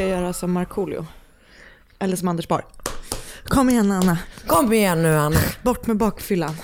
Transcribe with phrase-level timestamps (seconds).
[0.00, 1.06] Jag göra som Markoolio.
[1.98, 2.64] Eller som Anders Borg.
[3.44, 4.18] Kom igen Anna.
[4.46, 5.36] Kom igen nu Anna.
[5.62, 6.56] Bort med bakfyllan.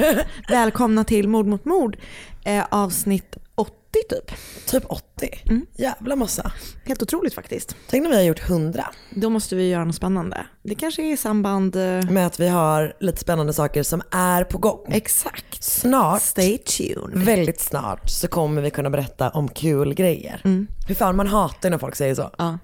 [0.48, 1.96] Välkomna till Mord mot mord.
[2.44, 3.72] Eh, avsnitt 80
[4.10, 4.36] typ.
[4.66, 5.42] Typ 80.
[5.76, 6.52] Jävla massa.
[6.84, 7.76] Helt otroligt faktiskt.
[7.90, 8.86] Tänk när vi har gjort 100.
[9.10, 10.46] Då måste vi göra något spännande.
[10.62, 11.76] Det kanske är i samband...
[11.76, 14.86] Eh, Med att vi har lite spännande saker som är på gång.
[14.88, 15.62] exakt.
[15.64, 17.10] Snart, Stay tuned.
[17.24, 20.40] väldigt snart, så kommer vi kunna berätta om kul grejer.
[20.88, 22.30] Hur fan man hatar när folk säger så.
[22.38, 22.58] Ja.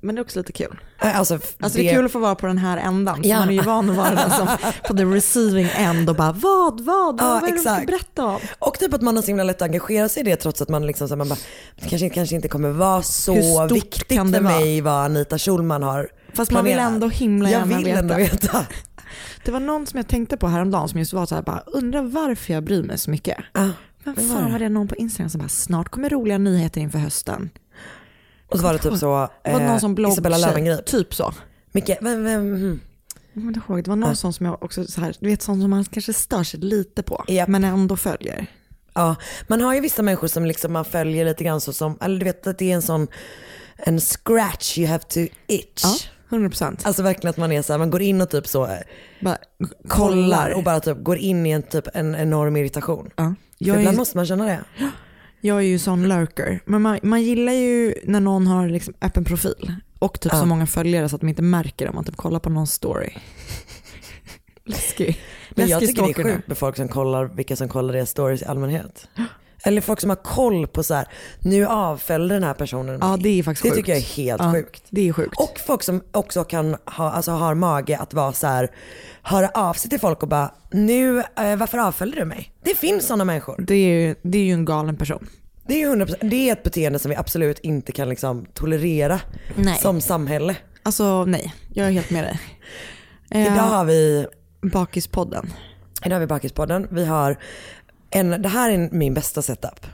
[0.00, 0.80] Men det är också lite kul.
[1.02, 3.20] Äh, Alltså, Alltså det är kul att få vara på den här ändan.
[3.24, 3.38] Ja.
[3.38, 4.48] Man är ju van att vara den som
[4.88, 8.38] på the receiving end och bara vad, vad, Ja, vad är det du berätta om?
[8.58, 10.68] Och typ att man har så himla lätt att engagera sig i det trots att
[10.68, 11.38] man liksom så man bara,
[11.80, 15.82] det kanske, kanske inte kommer vara så viktigt kan det för mig vad Anita Schulman
[15.82, 16.92] har Fast man vill planerat.
[16.94, 17.98] ändå himla Jag gärna vill veta.
[17.98, 18.66] ändå veta.
[19.44, 22.02] Det var någon som jag tänkte på häromdagen som just var så här, bara undrar
[22.02, 23.36] varför jag bryr mig så mycket.
[23.52, 23.68] Ja,
[24.04, 24.52] Men det fan det.
[24.52, 27.50] var det någon på Instagram som bara, snart kommer roliga nyheter inför hösten.
[28.48, 30.12] Och så var det typ så, Det var någon eh, som blogg...
[30.12, 30.86] Isabella Löwengrip.
[30.86, 31.34] Typ så.
[31.72, 32.80] Micke, vem, vem, hmm.
[33.32, 35.42] Jag kommer inte ihåg, det var någon sån som jag också så här, du vet
[35.42, 37.48] sån som man kanske stör sig lite på, Japp.
[37.48, 38.46] men ändå följer.
[38.94, 39.16] Ja,
[39.46, 42.24] man har ju vissa människor som liksom man följer lite grann så som, eller du
[42.24, 43.06] vet att det är en sån,
[43.76, 45.82] en scratch you have to itch.
[45.84, 45.96] Ja,
[46.28, 46.86] 100 procent.
[46.86, 48.78] Alltså verkligen att man är så här, man går in och typ så eh,
[49.20, 49.36] Bara
[49.88, 53.10] kollar och bara typ går in i en typ en enorm irritation.
[53.16, 53.34] Ja.
[53.58, 54.60] För ibland är, måste man känna det.
[55.40, 59.24] Jag är ju sån lurker, men man, man gillar ju när någon har liksom öppen
[59.24, 60.40] profil och typ Ja.
[60.40, 63.10] så många följare så att de inte märker om man typ kollar på någon story.
[64.64, 65.20] Läskig.
[65.50, 68.42] Men jag tycker det är sjukt med folk som kollar, vilka som kollar deras stories
[68.42, 69.08] i allmänhet.
[69.68, 71.06] Eller folk som har koll på så här,
[71.40, 73.76] nu avföljde den här personen Ja det är faktiskt Det sjukt.
[73.76, 74.82] tycker jag är helt Ja, sjukt.
[74.90, 75.34] Det är sjukt.
[75.40, 78.70] Och folk som också kan ha, alltså har mage att vara så här,
[79.22, 82.52] höra av sig till folk och bara, nu, eh, varför avföljde du mig?
[82.64, 83.54] Det finns sådana människor.
[83.58, 85.26] det, är ju, det är ju en galen person.
[85.66, 89.20] Det är ju 100%, det är ett beteende som vi absolut inte kan liksom tolerera
[89.56, 89.78] Nej.
[89.78, 90.56] som samhälle.
[90.82, 92.40] Alltså nej, jag är helt med dig.
[93.30, 94.26] Eh, Idag har vi,
[94.72, 95.52] Bakispodden.
[96.04, 97.38] idag har vi Bakispodden, vi har
[98.10, 99.86] en, det här är min bästa setup.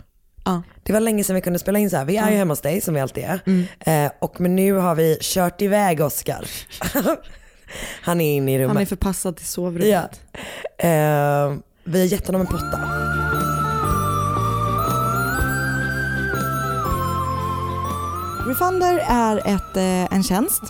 [0.44, 0.62] Ja.
[0.82, 2.04] Det var länge sedan vi kunde spela in så här.
[2.04, 3.40] Vi är ju hemma hos dig som vi alltid är.
[3.46, 3.66] Mm.
[3.80, 6.46] Eh, och men nu har vi kört iväg Oskar.
[8.02, 8.74] Han är inne i rummet.
[8.74, 10.20] Han är förpassad till sovrummet.
[10.78, 10.88] Ja.
[10.88, 12.80] Eh, vi har gett honom en potta.
[18.46, 20.62] Refunder är ett, eh, en tjänst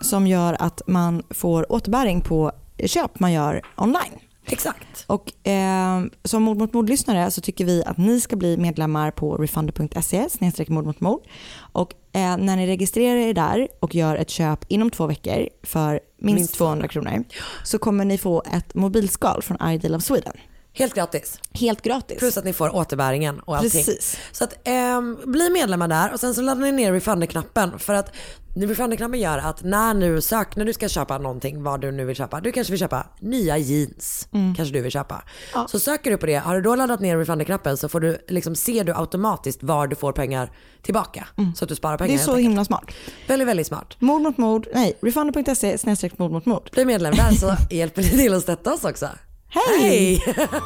[0.00, 2.52] som gör att man får återbäring på
[2.86, 4.20] köp man gör online.
[4.46, 5.04] Exakt.
[5.06, 9.36] Och eh, som mord mot mord-lyssnare så tycker vi att ni ska bli medlemmar på
[9.36, 10.28] refunder.se
[10.68, 11.20] mord mot mord.
[11.58, 16.00] Och eh, när ni registrerar er där och gör ett köp inom två veckor för
[16.18, 17.24] minst, Minst 200 kronor
[17.64, 20.36] så kommer ni få ett mobilskal från Ideal of Sweden.
[20.78, 21.40] Helt gratis.
[21.52, 22.18] Helt gratis.
[22.18, 23.70] Plus att ni får återbäringen och allting.
[23.84, 24.18] Precis.
[24.32, 28.12] Så att ehm, bli medlemmar där och sen så laddar ni ner refunder-knappen för att
[28.56, 32.16] refunder-knappen gör att när du sök, när du ska köpa någonting, vad du nu vill
[32.16, 34.54] köpa, du kanske vill köpa nya jeans, Mm.
[34.54, 35.22] kanske du vill köpa.
[35.68, 38.54] Så söker du på det, har du då laddat ner refunder-knappen så får du liksom,
[38.54, 40.50] ser du automatiskt var du får pengar
[40.82, 41.28] tillbaka.
[41.56, 42.16] Så att du sparar pengar Mm.
[42.16, 42.84] Det är så himla smart.
[43.28, 43.96] Väldigt, väldigt smart.
[43.98, 46.68] Mord mot mord, nej, refunder.se snedstreck mord mot mord.
[46.72, 49.08] Bli medlem där så hjälper ni till att stötta oss också.
[49.48, 50.22] Hej!
[50.24, 50.36] Hej!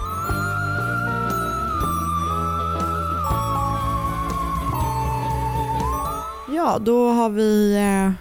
[6.55, 8.13] Ja, då har vi eh,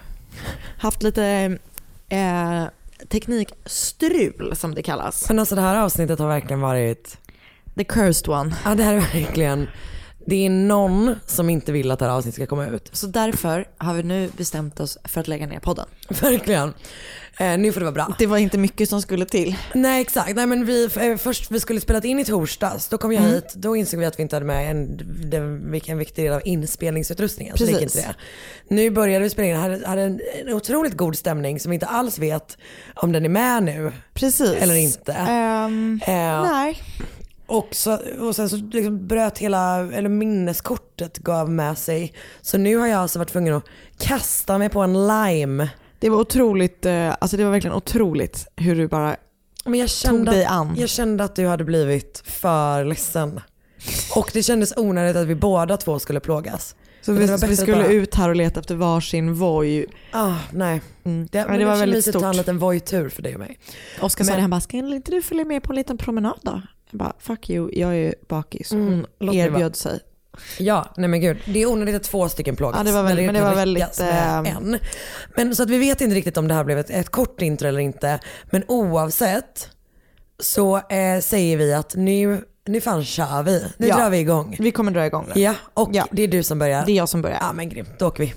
[0.77, 1.57] haft lite
[2.09, 2.63] eh,
[3.07, 5.27] teknikstrul som det kallas.
[5.29, 7.17] Men alltså det här avsnittet har verkligen varit
[7.75, 8.55] The cursed one.
[8.65, 9.67] Ja det här är verkligen,
[10.29, 12.89] det är någon som inte vill att det här avsnittet ska komma ut.
[12.91, 15.85] Så därför har vi nu bestämt oss för att lägga ner podden.
[16.21, 16.73] Verkligen.
[17.39, 18.15] Eh, nu får det vara bra.
[18.19, 19.55] Det var inte mycket som skulle till.
[19.73, 23.11] Nej exakt, nej men vi, eh, först vi skulle spela in i torsdags, då kom
[23.13, 23.33] jag Mm.
[23.35, 24.97] hit, då insåg vi att vi inte hade med en,
[25.29, 27.57] den, vilken viktig del av inspelningsutrustningen.
[27.57, 27.95] Så det Precis.
[27.95, 28.15] inte det.
[28.75, 31.85] Nu började vi spela in, hade, hade en, en otroligt god stämning som vi inte
[31.87, 32.57] alls vet
[32.95, 33.91] om den är med nu.
[34.13, 34.53] Precis.
[34.53, 35.13] Eller inte.
[35.13, 36.77] Ehm, Eh, nej.
[37.49, 42.13] Och, så, och sen så liksom bröt hela, eller minneskortet gav med sig.
[42.41, 43.63] Så nu har jag alltså varit tvungen att
[43.99, 45.69] kasta mig på en lime.
[45.99, 49.15] Det var otroligt, eh, alltså det var verkligen otroligt hur du bara
[49.65, 50.75] Men jag kände, dig att, an.
[50.77, 53.39] jag kände att du hade blivit för ledsen.
[54.15, 56.75] Och det kändes onödigt att vi båda två skulle plågas.
[57.01, 59.85] Så det vi, vi att skulle bara- ut här och leta efter varsin Voi.
[60.11, 60.81] Ah, nej.
[61.03, 61.27] Mm.
[61.31, 62.45] Det, Ja, det var känns väldigt mysigt att ta en stort.
[62.45, 63.59] liten Voi-tur för dig och mig.
[64.01, 66.61] Oskar sa det, han bara, ska inte du följa med på en liten promenad då?
[66.91, 68.71] Jag bara, fuck you, jag är bakis.
[68.71, 69.99] Hon Mm, erbjöd sig.
[70.59, 71.37] Ja, nej men gud.
[71.45, 72.77] Det är onödigt att två stycken plågas.
[72.77, 74.77] Ja, det var väldigt- men det var väldigt, med eh, en.
[75.35, 77.67] Men så att vi vet inte riktigt om det här blev ett, ett kort intro
[77.67, 78.19] eller inte.
[78.51, 79.69] Men oavsett
[80.39, 83.65] så eh, säger vi att nu, nu fan kör vi.
[83.77, 83.95] Nu Ja.
[83.97, 84.55] drar vi igång.
[84.59, 85.41] Vi kommer dra igång nu.
[85.41, 86.07] Ja, och Ja.
[86.11, 86.85] det är du som börjar.
[86.85, 87.37] Det är jag som börjar.
[87.41, 88.33] Ja men grymt, då åker vi.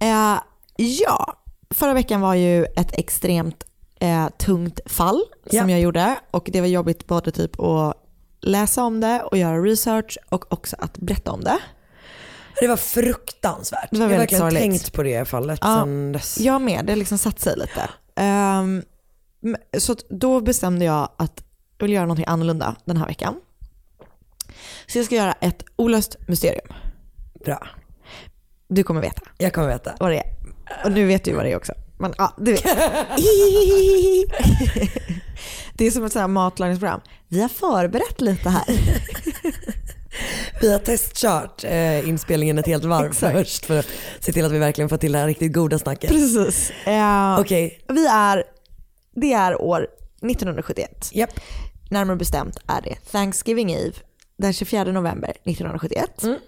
[0.00, 0.36] Eh,
[0.76, 1.34] ja,
[1.74, 3.64] förra veckan var ju ett extremt
[4.00, 5.70] eh, tungt fall som Ja.
[5.70, 7.94] jag gjorde och det var jobbigt både typ att
[8.40, 11.58] läsa om det och göra research och också att berätta om det.
[12.60, 13.88] Det var fruktansvärt.
[13.90, 14.60] Det var jag har verkligen sorgligt.
[14.62, 15.76] tänkt på det fallet Ja.
[15.80, 16.40] sen dess.
[16.40, 17.90] Jag med, det liksom satt sig lite.
[19.40, 21.44] Men- så då bestämde jag att
[21.78, 23.34] jag vill göra något annorlunda den här veckan.
[24.86, 26.66] Så jag ska göra ett olöst mysterium.
[27.44, 27.66] Bra.
[28.68, 29.94] Du kommer veta Jag kommer veta.
[30.00, 30.32] vad det är.
[30.84, 31.72] Och nu vet du vad det är också.
[31.98, 32.62] Men ja, du vet.
[35.74, 37.00] Det är som ett sånt här matlagningsprogram.
[37.28, 38.64] Vi har förberett lite här.
[40.60, 43.36] Vi har testkört eh, inspelningen ett helt varv Exakt.
[43.36, 43.86] först för att
[44.20, 46.10] se till att vi verkligen får till det här riktigt goda snacket.
[46.10, 46.70] Precis.
[46.86, 48.44] Eh, Okej, Vi är,
[49.14, 49.86] det är år
[50.22, 51.10] 1971.
[51.12, 51.40] japp.
[51.90, 53.92] Närmare bestämt är det Thanksgiving Eve
[54.38, 56.22] den 24 november 1971.
[56.22, 56.38] Mm.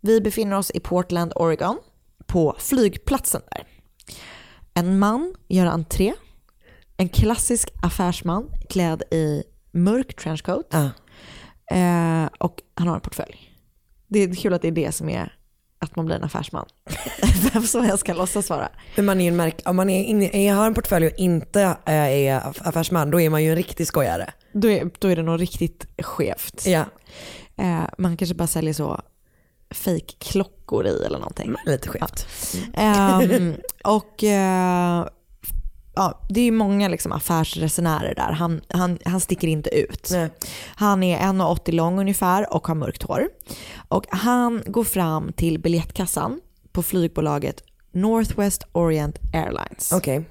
[0.00, 1.78] Vi befinner oss i Portland, Oregon
[2.26, 3.64] på flygplatsen där.
[4.76, 6.12] En man gör entré.
[6.96, 10.66] En klassisk affärsman klädd i mörk trenchcoat.
[10.70, 10.90] Ja.
[11.76, 13.52] Eh, och han har en portfölj.
[14.08, 15.32] Det är kul att det är det som är
[15.78, 16.66] att man blir en affärsman.
[17.52, 18.68] Vem som helst kan låtsas vara.
[18.96, 21.94] Men man är en märk, om man är är, har en portfölj och inte eh,
[21.94, 24.32] är aff- affärsman, då är man ju en riktig skojare.
[24.52, 26.66] Då är, då är det nog riktigt skevt.
[26.66, 26.84] Ja,
[27.58, 29.00] Eh, man kanske bara säljer så
[29.70, 31.54] fake klockor i eller någonting.
[31.66, 32.26] lite skevt.
[32.74, 33.54] Ehm,
[33.84, 35.06] och eh,
[35.94, 38.32] ja, det är ju många liksom affärsresenärer där.
[38.32, 40.08] Han, han, han sticker inte ut.
[40.12, 40.30] Nej.
[40.76, 43.28] Han är 1,80 lång ungefär och har mörkt hår.
[43.88, 46.40] Och han går fram till biljettkassan
[46.72, 47.62] på flygbolaget
[47.92, 49.92] Northwest Orient Airlines.
[49.92, 50.24] Okej.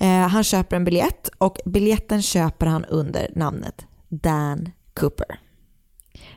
[0.00, 5.38] Eh, han köper en biljett och biljetten köper han under namnet Dan Cooper.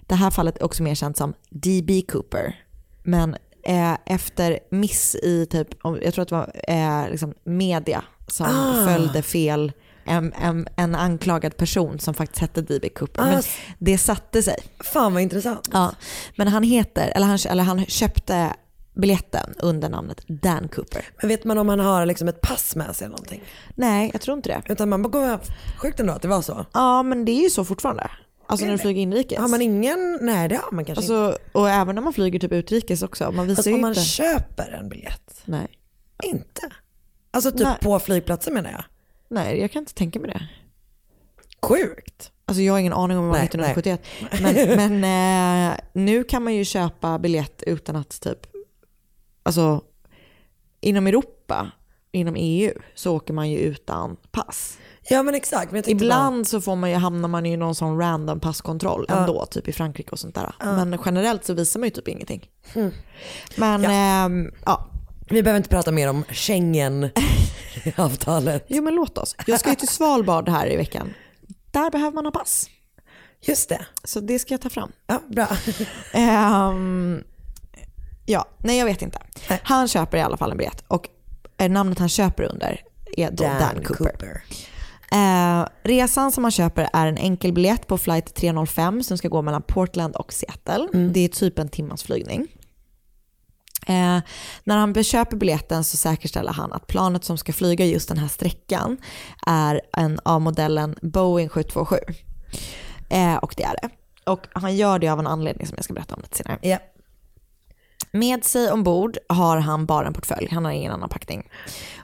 [0.07, 2.55] Det här fallet är också mer känt som DB Cooper.
[3.03, 5.67] Men eh, efter miss i typ,
[6.01, 8.85] jag tror att det var eh, liksom media som Ah.
[8.85, 9.71] följde fel
[10.05, 13.21] en, en, en anklagad person som faktiskt hette DB Cooper.
[13.21, 14.55] Ah, Men s- det satte sig.
[14.93, 15.69] Fan vad intressant.
[15.73, 15.91] Ja,
[16.35, 18.53] men han heter, eller han, eller han köpte
[18.95, 21.05] biljetten under namnet Dan Cooper.
[21.21, 23.43] Men vet man om han har liksom ett pass med sig eller någonting?
[23.75, 24.61] Nej, jag tror inte det.
[24.73, 25.39] Utan man bara
[25.77, 26.65] sjukt ändå att det var så.
[26.73, 28.09] Ja, men det är ju så fortfarande.
[28.47, 29.39] Alltså när du flyger inrikes.
[29.39, 31.15] Har man ingen, nej det har man kanske inte.
[31.23, 33.31] alltså, och även när man flyger typ utrikes också.
[33.31, 34.01] Man visar ju om man inte.
[34.01, 35.67] köper en biljett, Nej.
[36.23, 36.61] inte?
[37.31, 37.77] Alltså typ Nej.
[37.81, 38.83] på flygplatsen menar jag.
[39.29, 40.47] Nej, jag kan inte tänka mig det.
[41.61, 42.31] Sjukt.
[42.45, 44.01] Alltså jag har ingen aning om det var Nej, 1971.
[44.41, 48.47] Men, men eh, nu kan man ju köpa biljett utan att typ,
[49.43, 49.81] alltså
[50.81, 51.71] inom Europa,
[52.11, 54.77] inom EU så åker man ju utan pass.
[55.09, 55.71] Ja men exakt.
[55.71, 59.45] Men Ibland så får man ju, hamnar man ju i någon sån random passkontroll ändå,
[59.45, 60.53] typ i Frankrike och sånt där.
[60.85, 62.49] Men generellt så visar man ju typ ingenting.
[63.55, 64.65] Men ehm, ja.
[64.65, 64.87] Bara,
[65.29, 68.65] vi behöver inte prata mer om Schengen-avtalet.
[68.67, 69.35] Jo men låt oss.
[69.47, 71.13] Jag ska ju till Svalbard här i veckan.
[71.71, 72.69] Där behöver man ha pass.
[73.41, 73.85] Just det.
[74.03, 74.91] Så det ska jag ta fram.
[75.07, 75.47] Ja, bra.
[76.13, 77.23] Ehm,
[78.25, 79.19] ja, nej jag vet inte.
[79.49, 79.59] Nej.
[79.63, 81.09] Han köper i alla fall en biljett och
[81.57, 82.81] eh, namnet han köper under
[83.17, 84.43] är då Dan, Cooper.
[85.11, 89.41] Eh, resan som han köper är en enkel biljett på flight 305 som ska gå
[89.41, 90.87] mellan Portland och Seattle.
[91.13, 92.47] Det är typ en timmas flygning.
[93.87, 94.19] Eh,
[94.63, 98.27] när han köper biljetten så säkerställer han att planet som ska flyga just den här
[98.27, 98.97] sträckan
[99.47, 101.97] är en av modellen Boeing 727.
[103.09, 103.89] Eh, och det är det.
[104.31, 106.59] Och han gör det av en anledning som jag ska berätta om lite senare.
[106.61, 106.77] Ja.
[108.11, 111.49] Med sig ombord har han bara en portfölj, han har ingen annan packning.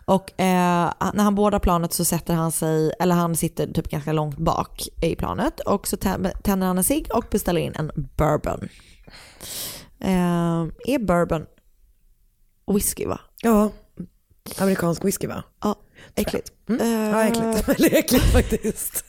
[0.05, 4.11] Och eh, när han boardar planet så sätter han sig, eller han sitter typ ganska
[4.13, 7.91] långt bak i planet och så tä- tänder han en cigg och beställer in en
[8.17, 8.69] bourbon.
[9.99, 11.45] Eh, är bourbon
[12.73, 13.19] whisky va?
[13.41, 13.71] ja.
[14.59, 15.43] Amerikansk whisky va?
[15.63, 15.75] Ja,
[16.15, 16.51] äckligt.
[16.69, 16.81] Mm.
[16.81, 17.67] Eh, Ja, äckligt.
[17.69, 19.05] Väldigt äckligt faktiskt.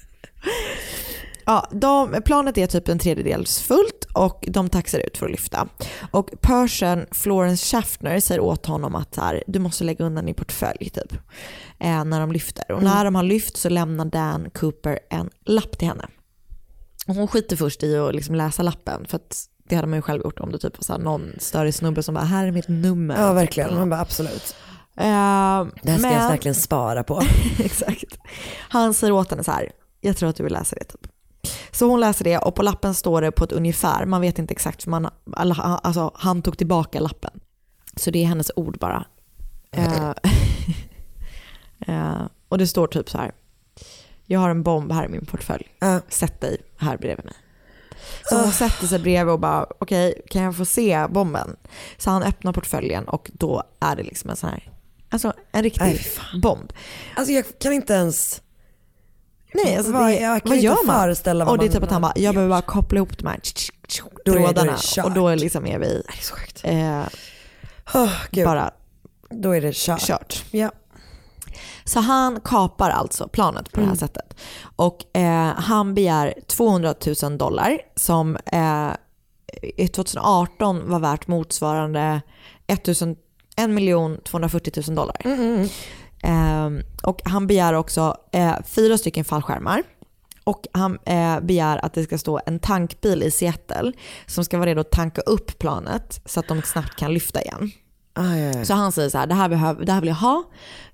[1.47, 5.69] Ja, de, planet är typ en tredjedels fullt och de taxar ut för att lyfta.
[6.11, 10.91] Och Persian Florence Schaffner säger åt honom att här, du måste lägga undan din portfölj
[10.91, 11.13] typ.
[11.81, 12.73] Eh, när de lyfter.
[12.73, 16.07] Och när de har lyft så lämnar Dan Cooper en lapp till henne.
[17.07, 20.03] Och hon skiter först i att liksom läsa lappen för att det hade man ju
[20.03, 22.53] själv gjort om det typ var så här någon större snubbe som bara, här är
[22.53, 23.21] mitt nummer.
[23.21, 23.75] Ja verkligen.
[23.75, 24.57] Man bara absolut.
[24.97, 27.23] Eh, Det här ska jag men- verkligen spara på.
[27.65, 28.19] Exakt.
[28.69, 29.71] Han säger åt henne så här,
[30.01, 31.07] jag tror att du vill läsa det typ.
[31.71, 34.53] Så hon läser det och på lappen står det på ett ungefär, man vet inte
[34.53, 37.41] exakt för man, alltså, han tog tillbaka lappen.
[37.97, 39.05] Så det är hennes ord bara.
[41.87, 43.33] Eh, och det står typ så här,
[44.27, 46.01] jag har en bomb här i min portfölj, Ja.
[46.09, 47.35] sätt dig här bredvid mig.
[48.25, 51.57] Så hon sätter sig bredvid och bara, okej, kan jag få se bomben?
[51.99, 54.73] Så han öppnar portföljen och då är det liksom en sån här,
[55.11, 56.07] alltså en riktig Nej,
[56.43, 56.73] bomb.
[57.17, 58.43] Alltså jag kan inte ens...
[59.55, 60.97] Nej, alltså Vad- det, jag kan vad inte gör man?
[60.97, 63.41] föreställa och det är typ att han bara, jag behöver bara koppla ihop de här
[64.25, 66.61] trådarna och då är liksom är vi Det är så sjukt.
[66.65, 67.03] eh,
[67.95, 68.47] Oh, Gud.
[68.47, 68.71] bara
[69.31, 70.01] Då är det kört.
[70.01, 70.45] kört.
[70.51, 70.71] Ja.
[71.85, 74.37] Så han kapar alltså planet på det här sättet.
[74.77, 78.89] Och eh, han begär 200 000 dollar som eh,
[79.77, 82.21] i 2018 var värt motsvarande
[82.67, 83.17] 1 000
[83.57, 85.17] 1 240 000 dollar.
[85.25, 85.67] Eh,
[87.03, 89.83] och han begär också eh, fyra stycken fallskärmar.
[90.45, 93.93] Och han eh, begär att det ska stå en tankbil i Seattle
[94.27, 97.71] som ska vara redo att tanka upp planet så att de snabbt kan lyfta igen.
[98.15, 98.65] Ah, ja, ja.
[98.65, 100.45] Så han säger så här, det här, behöv, det här vill jag ha.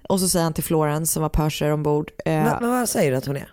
[0.08, 2.10] Och så säger han till Florence som var purser ombord.
[2.24, 3.50] Eh, Men, men vad säger du att hon är?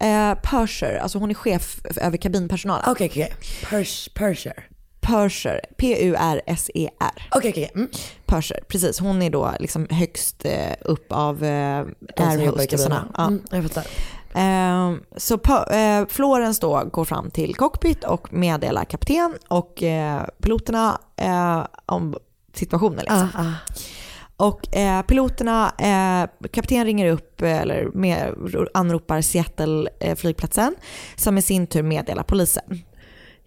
[0.00, 2.84] eh, purser, alltså hon är chef över kabinpersonalen.
[2.90, 3.32] Okej, okej.
[3.62, 4.14] Pers- Perser.
[4.14, 4.68] Purser,
[5.76, 7.28] P-U-R-S-E-R.
[7.30, 7.70] Okej, okej.
[7.74, 7.88] Mm.
[8.26, 9.00] Purser, precis.
[9.00, 11.86] Hon är då liksom högst eh, upp av eh,
[12.16, 12.94] airhostessarna.
[12.94, 13.12] kabinen.
[13.16, 13.26] Ja.
[13.26, 13.86] Mm, jag fattar.
[14.36, 15.34] Eh, så
[15.74, 22.16] eh, Florence då går fram till cockpit och meddelar kapten och eh, piloterna eh, om
[22.54, 22.98] situationen.
[22.98, 23.28] Liksom.
[23.34, 23.52] Ah, ah.
[24.38, 24.68] Och
[25.06, 25.72] piloterna,
[26.52, 28.34] kapten ringer upp eller med,
[28.74, 30.74] anropar Seattle flygplatsen
[31.16, 32.82] som i sin tur meddelar polisen.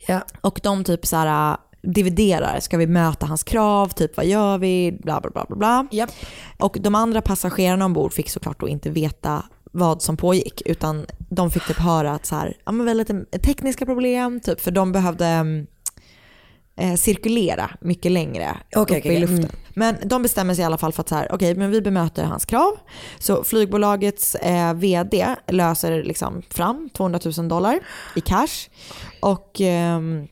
[0.08, 0.22] Ja.
[0.42, 5.00] Och de typ så här dividerar, ska vi möta hans krav, typ vad gör vi,
[5.04, 5.88] bla bla bla bla bla.
[5.92, 6.12] Japp.
[6.58, 11.52] Och de andra passagerarna ombord fick såklart då inte veta vad som pågick utan de
[11.52, 14.92] fick typ höra att så här, ja men väl lite tekniska problem typ för de
[14.92, 15.68] behövde mm,
[16.80, 19.38] eh, cirkulera mycket längre Okej, uppe okej, i luften.
[19.40, 19.52] mm.
[19.74, 22.24] Men de bestämmer sig i alla fall för att så här, okej men vi bemöter
[22.24, 22.72] hans krav.
[23.20, 27.80] Så flygbolagets eh, vd löser liksom fram 200 000 dollar
[28.16, 28.70] i cash
[29.22, 30.28] och ehm,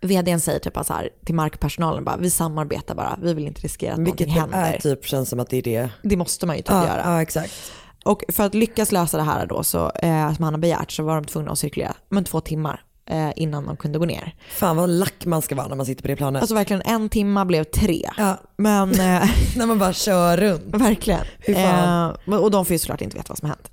[0.00, 3.92] vdn säger typ så här till markpersonalen bara, vi samarbetar bara, vi vill inte riskera
[3.94, 4.72] att Vilket någonting händer.
[4.74, 5.90] är typ känns som att det är det.
[6.02, 7.02] Det måste man ju typ Ja, göra.
[7.04, 7.72] ja exakt.
[8.04, 11.02] Och för att lyckas lösa det här då, så, eh, som han har begärt, så
[11.02, 14.34] var de tvungna att cirkulera men två timmar eh, innan de kunde gå ner.
[14.50, 16.42] Fan vad lack man ska vara när man sitter på det planet.
[16.42, 18.10] Alltså verkligen en timma blev tre.
[18.16, 20.62] ja, Men eh, när man bara kör runt.
[20.66, 21.24] verkligen.
[21.54, 22.16] Fan.
[22.26, 23.70] Eh, och de får ju såklart inte veta vad som har hänt.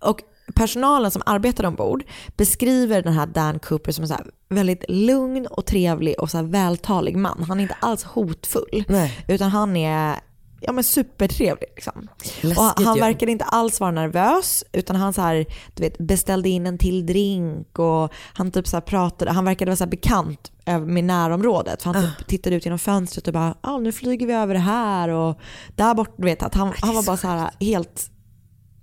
[0.00, 0.20] Och
[0.54, 2.04] personalen som arbetar ombord
[2.36, 4.16] beskriver den här Dan Cooper som en så
[4.48, 7.44] väldigt lugn och trevlig och så vältalig man.
[7.48, 8.84] Han är inte alls hotfull.
[8.88, 9.24] Nej.
[9.28, 10.16] Utan han är
[10.60, 11.68] ja, men supertrevlig.
[11.76, 12.08] Liksom.
[12.40, 16.48] Läskigt och han verkade inte alls vara nervös utan han så här, du vet, beställde
[16.48, 20.52] in en till drink och han typ så pratade, han verkade vara så bekant
[20.86, 21.82] med närområdet.
[21.82, 22.08] För han Ah.
[22.18, 25.40] typ tittade ut genom fönstret och bara, ja nu flyger vi över det här och
[25.76, 28.10] där bort, du vet att han, han var bara så här helt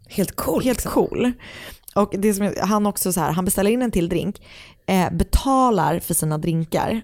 [0.10, 0.64] Helt cool.
[0.64, 1.32] Helt cool.
[1.96, 4.42] Och det som han också så här, han beställer in en till drink,
[4.88, 7.02] eh, betalar för sina drinkar.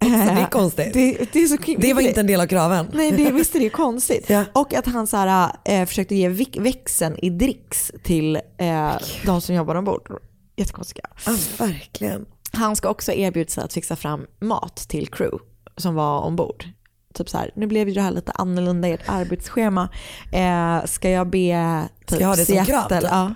[0.00, 0.92] Så det är konstigt.
[0.92, 2.86] Det, det, är så Det var inte en del av kraven.
[2.92, 4.30] Nej, det, visst är det konstigt.
[4.30, 4.44] Ja.
[4.52, 6.28] Och att han så här, eh, försökte ge
[6.58, 8.92] växeln i dricks till eh,
[9.26, 10.20] de som jobbar ombord.
[10.56, 11.04] Jättekonstiga.
[11.26, 12.26] Ja, verkligen.
[12.52, 15.44] Han ska också erbjuda sig att fixa fram mat till crew
[15.76, 16.64] som var ombord.
[17.14, 19.88] Typ så här, nu blev ju det här lite annorlunda i ert arbetsschema.
[20.32, 22.86] Eh, ska jag be typ Ska jag ha det som krav?
[22.90, 23.34] Ja,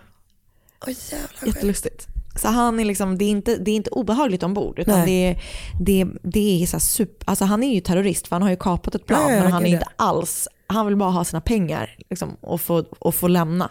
[0.87, 1.47] jävlar.
[1.47, 2.12] jättelustigt.
[2.37, 5.07] Så han är liksom, det är inte, det är inte obehagligt ombord utan Nej.
[5.07, 5.43] det är,
[5.81, 8.57] det, är- det är så super, alltså han är ju terrorist för han har ju
[8.57, 11.97] kapat ett plan ja, men han är inte alls, han vill bara ha sina pengar
[12.11, 13.69] liksom, och, få, och få lämna.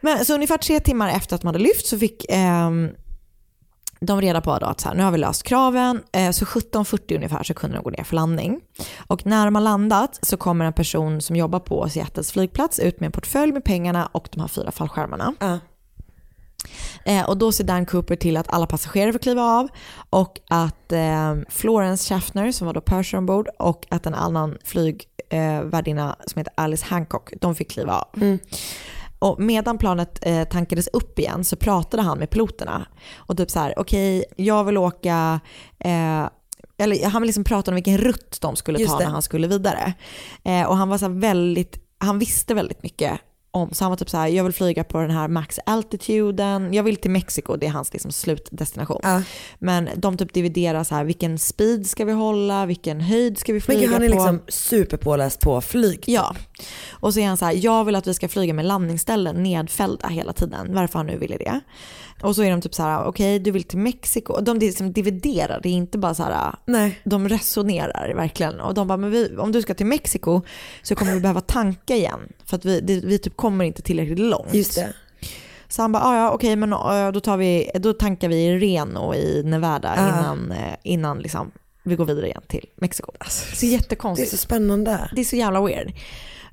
[0.00, 2.90] Men så ungefär tre timmar efter att man hade lyft så fick ehm,
[4.00, 7.14] de reda på då att så här, nu har vi löst kraven, eh, så 17.40
[7.16, 8.60] ungefär så kunde de gå ner för landning.
[9.06, 13.00] Och när de har landat så kommer en person som jobbar på Seattles flygplats ut
[13.00, 15.34] med en portfölj med pengarna och de här fyra fallskärmarna.
[15.40, 15.58] Ja.
[17.04, 19.68] Eh, och då ser Dan Cooper till att alla passagerare får kliva av
[20.10, 26.08] och att eh, Florence Schaffner som var då purser ombord och att en annan flygvärdinna
[26.08, 28.38] eh, som heter Alice Hancock, de fick kliva av.
[29.18, 33.74] Och medan planet tankades upp igen så pratade han med piloterna och typ så här,
[33.78, 35.40] okej jag vill åka
[35.78, 36.28] eh,
[36.78, 39.04] eller han liksom prata om vilken rutt de skulle Just ta det.
[39.04, 39.92] när han skulle vidare.
[40.44, 43.20] Eh, och han var så väldigt, han visste väldigt mycket
[43.56, 46.74] om, så han var typ så här, jag vill flyga på den här max altituden,
[46.74, 49.00] jag vill till Mexiko, det är hans liksom slutdestination.
[49.02, 49.22] Ja.
[49.58, 53.56] Men de typ dividerar så här, vilken speed ska vi hålla, vilken höjd ska vi
[53.56, 54.14] Men flyga gud, han är på?
[54.14, 56.04] liksom superpåläst på flyg.
[56.06, 56.34] Ja.
[56.90, 60.08] Och så är han så här, jag vill att vi ska flyga med landningsställen nedfällda
[60.08, 61.60] hela tiden, varför han nu ville det.
[62.22, 64.40] Och så är de typ så här, okej du vill till Mexiko.
[64.40, 67.00] De liksom dividerar, det är inte bara så här, Nej.
[67.04, 68.60] de resonerar verkligen.
[68.60, 70.42] Och de bara, men vi, om du ska till Mexiko
[70.82, 72.20] så kommer vi behöva tanka igen.
[72.44, 74.54] För att vi, det, vi typ kommer inte tillräckligt långt.
[74.54, 74.92] Just det.
[75.68, 78.58] Så han bara, "Ah, ja okej men eh, då, tar vi, då tankar vi i
[78.58, 80.08] Reno i Nevada Ja.
[80.08, 81.50] innan, eh, innan liksom,
[81.82, 83.12] vi går vidare igen till Mexiko.
[83.28, 84.30] så Det är jättekonstigt.
[84.30, 85.10] så spännande.
[85.14, 85.92] Det är så jävla weird.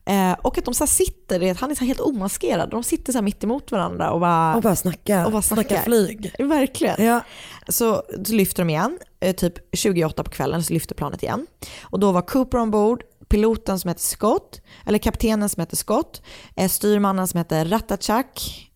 [0.05, 2.69] Eh, och att de så sitter, han är så helt omaskerad.
[2.69, 4.55] De sitter så mitt emot varandra och bara...
[4.55, 5.25] Och bara snacka.
[5.25, 5.83] Och bara snacka snackar.
[5.83, 6.35] flyg.
[6.39, 7.05] Verkligen.
[7.05, 7.21] Ja.
[7.67, 11.47] Så, så lyfter de igen, eh, typ 28 på kvällen så lyfter planet igen.
[11.81, 16.21] Och då var Cooper ombord, piloten som heter Scott, eller kaptenen som heter Scott,
[16.55, 18.69] eh, styrmannen som heter Ratachak,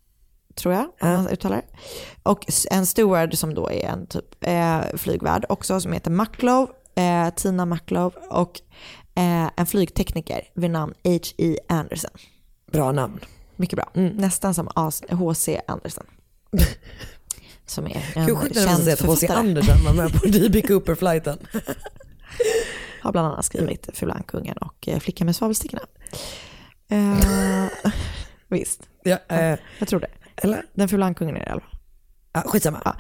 [0.56, 1.66] tror jag, om man uttalar det.
[2.24, 7.30] Och en steward som då är en typ eh, flygvärd också som heter Mucklow, eh,
[7.30, 8.62] Tina Mucklow och
[9.18, 11.58] eh, en flygtekniker vid namn H.E.
[11.70, 12.12] Anderson.
[12.72, 13.20] Bra namn.
[13.56, 13.90] Mycket bra.
[13.94, 14.70] Nästan som
[15.10, 15.62] H.C.
[15.68, 16.06] Anderson.
[17.66, 19.28] Som är en Hur sjukt är det att känd säga att H.C.
[19.28, 19.40] författare.
[19.48, 20.62] Andersen var med på D.B.
[20.62, 21.38] Cooper-flighten.
[23.02, 25.82] Har bland annat skrivit Fulankungen och eh, Flickan med svavelstickorna.
[26.90, 27.68] Eh,
[28.48, 30.08] visst, Ja, eh, jag tror det.
[30.36, 30.66] eller?
[30.74, 31.77] Den Fulankungen är det i alla fall.
[32.46, 32.82] Ja, skitsamma.
[32.86, 32.94] Ja.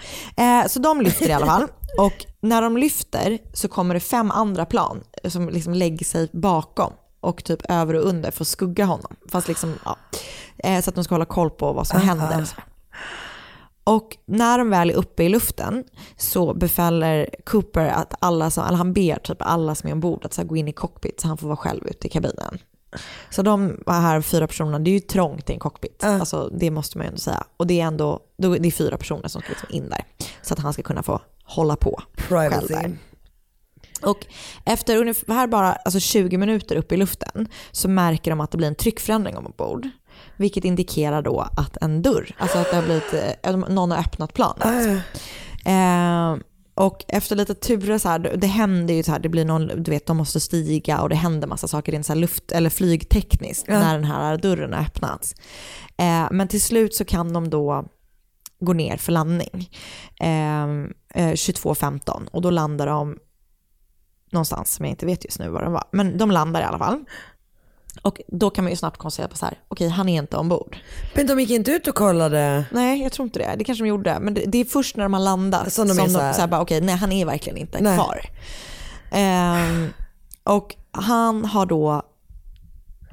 [0.43, 1.67] Eh, så de lyfter i alla fall.
[1.97, 6.93] Och när de lyfter så kommer det fem andra plan som liksom lägger sig bakom
[7.19, 9.15] och typ över och under för att skugga honom.
[9.31, 9.97] Fast liksom, ja.
[10.57, 12.47] eh, så att de ska hålla koll på vad som händer.
[13.83, 15.83] och när de väl är uppe i luften
[16.17, 20.33] så befaller Cooper att alla som, eller han ber typ alla som är ombord att
[20.33, 22.59] så gå in i cockpit så han får vara själv ute i kabinen.
[23.29, 26.03] Så de här fyra personerna, det är ju trångt i en cockpit.
[26.03, 27.43] Alltså, det måste man ju ändå säga.
[27.57, 30.03] Och det är ändå då, det är fyra personer som ska liksom in där.
[30.41, 32.73] Så att han ska kunna få hålla på själv Privacy.
[32.73, 32.97] där.
[34.01, 34.25] Och
[34.65, 38.67] efter ungefär bara alltså 20 minuter upp i luften så märker de att det blir
[38.67, 39.89] en tryckförändring ombord.
[40.37, 44.33] Vilket indikerar då att en dörr, alltså att det har blivit, eh, någon har öppnat
[44.33, 44.65] planet.
[45.65, 46.35] Eh,
[46.77, 49.91] och efter lite turer så här, det händer ju så här, det blir någon, du
[49.91, 53.93] vet de måste stiga och det händer massa saker rent så luft eller flygtekniskt när
[53.93, 55.35] den här dörren har öppnats.
[55.97, 57.85] Eh, men till slut så kan de då
[58.59, 59.69] gå ner för landning
[60.19, 60.63] eh,
[61.13, 63.17] eh, 22.15 och då landar de
[64.31, 65.83] någonstans som jag inte vet just nu var de var.
[65.91, 67.05] Men de landar i alla fall.
[68.01, 70.77] Och då kan man ju snabbt konstatera på så här, okej han är inte ombord.
[71.15, 72.65] Men de gick inte ut och kollade?
[72.71, 73.55] Nej, jag tror inte det.
[73.57, 74.19] Det kanske de gjorde.
[74.19, 76.41] Men det, det är först när de har landat Som de är så här- så
[76.41, 77.95] här bara, okej, nej han är verkligen inte Nej.
[77.97, 78.21] kvar.
[79.11, 79.89] Ehm,
[80.43, 82.01] och han har då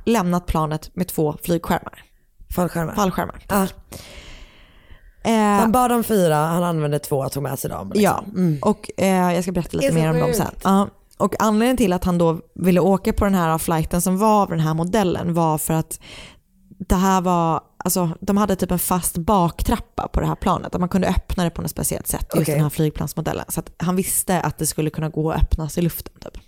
[0.05, 2.03] lämnat planet med två flygskärmar,
[2.55, 2.95] Fallskärmar?
[2.95, 3.43] fallskärmar.
[3.49, 3.67] Ja.
[5.25, 7.93] Eh, Han bad om fyra, han använde två och tog med sig dem.
[7.95, 8.59] Ja, Mm.
[8.63, 10.55] och eh, jag ska berätta lite mer om dem sen.
[10.65, 10.89] Ja.
[11.19, 14.49] Och anledningen till att han då ville åka på den här flighten som var av
[14.49, 16.01] den här modellen var för att
[16.79, 20.75] det här var, alltså de hade typ en fast baktrappa på det här planet.
[20.75, 22.55] Att man kunde öppna det på något speciellt sätt, just Okej.
[22.55, 23.45] den här flygplansmodellen.
[23.49, 26.15] Så han visste att det skulle kunna gå att öppnas i luften.
[26.21, 26.43] Typ.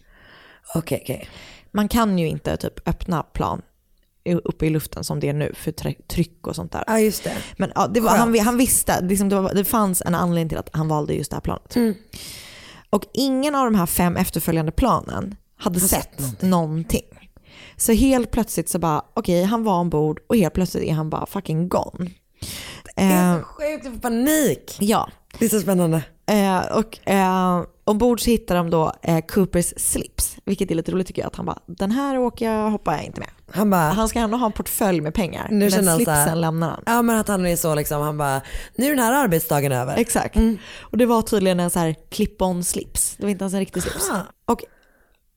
[0.74, 1.28] Okej, okej.
[1.72, 3.62] Man kan ju inte typ öppna plan
[4.44, 6.84] uppe i luften som det är nu för try- tryck och sånt där.
[6.86, 7.36] Ja just det.
[7.56, 10.58] Men ja, det var, han, han visste, liksom det, var, det fanns en anledning till
[10.58, 11.76] att han valde just det här planet.
[12.96, 17.02] Och ingen av de här fem efterföljande planen hade sett någonting.
[17.76, 21.26] Så helt plötsligt så bara, okej han var ombord och helt plötsligt är han bara
[21.26, 22.10] fucking gone.
[22.96, 24.76] Det är Eh, så sjukt, jag får panik.
[24.80, 26.02] ja, Det är så spännande.
[26.26, 31.06] Eh, och eh, ombord så hittar de då eh, Coopers slips, vilket är lite roligt
[31.06, 31.26] tycker jag.
[31.26, 33.28] Att han bara, den här åker jag, hoppar jag inte med.
[33.50, 36.40] Han bara, Han ska ändå ha en portfölj med pengar, Nu men så här- slipsen
[36.40, 36.82] lämnar han.
[36.86, 38.40] ja men att han är så liksom, han bara,
[38.74, 39.96] nu är den här arbetsdagen över.
[39.96, 40.36] Exakt.
[40.80, 43.14] Och det var tydligen en så här clip-on slips.
[43.16, 44.10] Det var inte ens en riktig slips.
[44.10, 44.20] Ah.
[44.52, 44.64] Och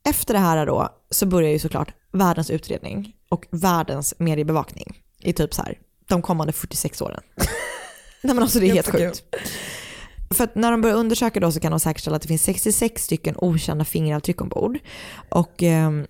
[0.09, 5.53] efter det här då så börjar ju såklart världens utredning och världens mediebevakning i typ
[5.53, 7.21] så här de kommande 46 åren.
[8.21, 9.23] Nej men alltså det är helt sjukt.
[10.33, 13.03] För att när de börjar undersöka då så kan de säkerställa att det finns 66
[13.03, 14.79] stycken okända fingeravtryck ombord.
[15.29, 16.07] Och ehm,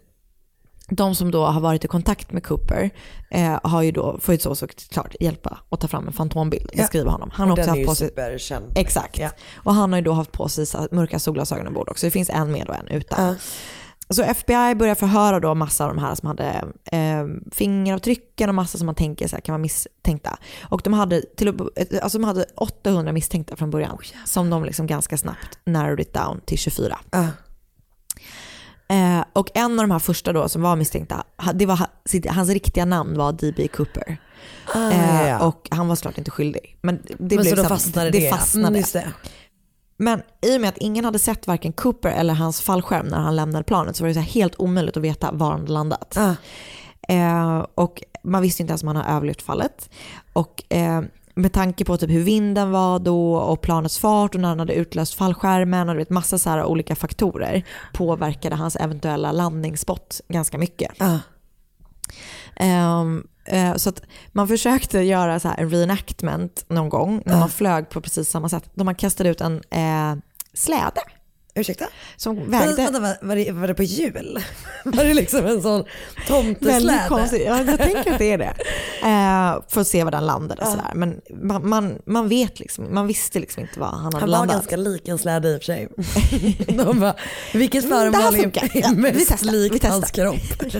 [0.89, 2.89] de som då har varit i kontakt med Cooper
[3.31, 6.77] eh, har ju då, får ju så såklart hjälpa att ta fram en fantombild, Ja.
[6.81, 7.29] beskriva honom.
[7.33, 8.65] Han har Och också är haft ju på sig superkänd.
[8.75, 9.19] Exakt.
[9.19, 9.29] Ja.
[9.55, 12.07] Och han har ju då haft på sig mörka solglasögon ombord också.
[12.07, 13.25] Det finns en med och en utan.
[13.25, 13.35] Ja.
[14.13, 18.77] Så FBI börjar förhöra då massa av de här som hade eh, fingeravtrycken och massa
[18.77, 20.37] som man tänker så här, kan vara misstänkta.
[20.61, 21.53] Och de hade, till,
[22.01, 23.97] alltså de hade 800 misstänkta från början.
[24.25, 26.99] som de liksom ganska snabbt narrowed it down till 24.
[27.11, 27.27] Ja.
[28.95, 31.79] Eh, och en av de här första då som var misstänkta, det var,
[32.29, 33.67] hans riktiga namn var D.B.
[33.67, 34.17] Cooper.
[34.75, 35.39] Ah, Eh, ja.
[35.47, 36.77] Och han var såklart inte skyldig.
[36.81, 38.29] Men det, men blev så då fastnade det det.
[38.29, 38.67] fastnade.
[38.67, 39.13] Mm, just det.
[40.01, 43.35] Men i och med att ingen hade sett varken Cooper eller hans fallskärm när han
[43.35, 46.17] lämnade planet så var det så helt omöjligt att veta var han landat.
[46.17, 46.35] Ah.
[47.13, 49.89] Eh, och man visste inte ens om han hade överlevt fallet.
[50.33, 51.01] Och eh,
[51.33, 54.73] med tanke på typ hur vinden var då och planets fart och när han hade
[54.73, 61.01] utlöst fallskärmen och du vet, massa så olika faktorer påverkade hans eventuella landningsspot ganska mycket.
[61.01, 61.17] Ehm,
[62.55, 63.23] eh,
[63.77, 68.01] så att man försökte göra så här en reenactment någon gång när man flög på
[68.01, 68.63] precis samma sätt.
[68.73, 70.15] Då man kastade ut en eh,
[70.53, 71.01] släde
[71.55, 71.85] Ursäkta?
[72.15, 74.39] som Vänta, vägde vänta, var, var, det, var det på jul?
[74.85, 77.05] Var det liksom en sån väldigt tomtesläde?
[77.09, 77.41] konstigt.
[77.45, 78.53] Ja, jag tänker att det är det.
[79.01, 80.61] Eh, för att se var den landade.
[80.61, 80.91] och Sådär.
[80.95, 84.37] Men man, man, man vet liksom, man visste liksom inte var han hade Han var
[84.37, 84.55] landat.
[84.55, 85.87] ganska lik en släde i och för sig.
[86.77, 87.15] De bara,
[87.53, 90.35] vilket Mm, föremål är Ja, mest likt hans kropp?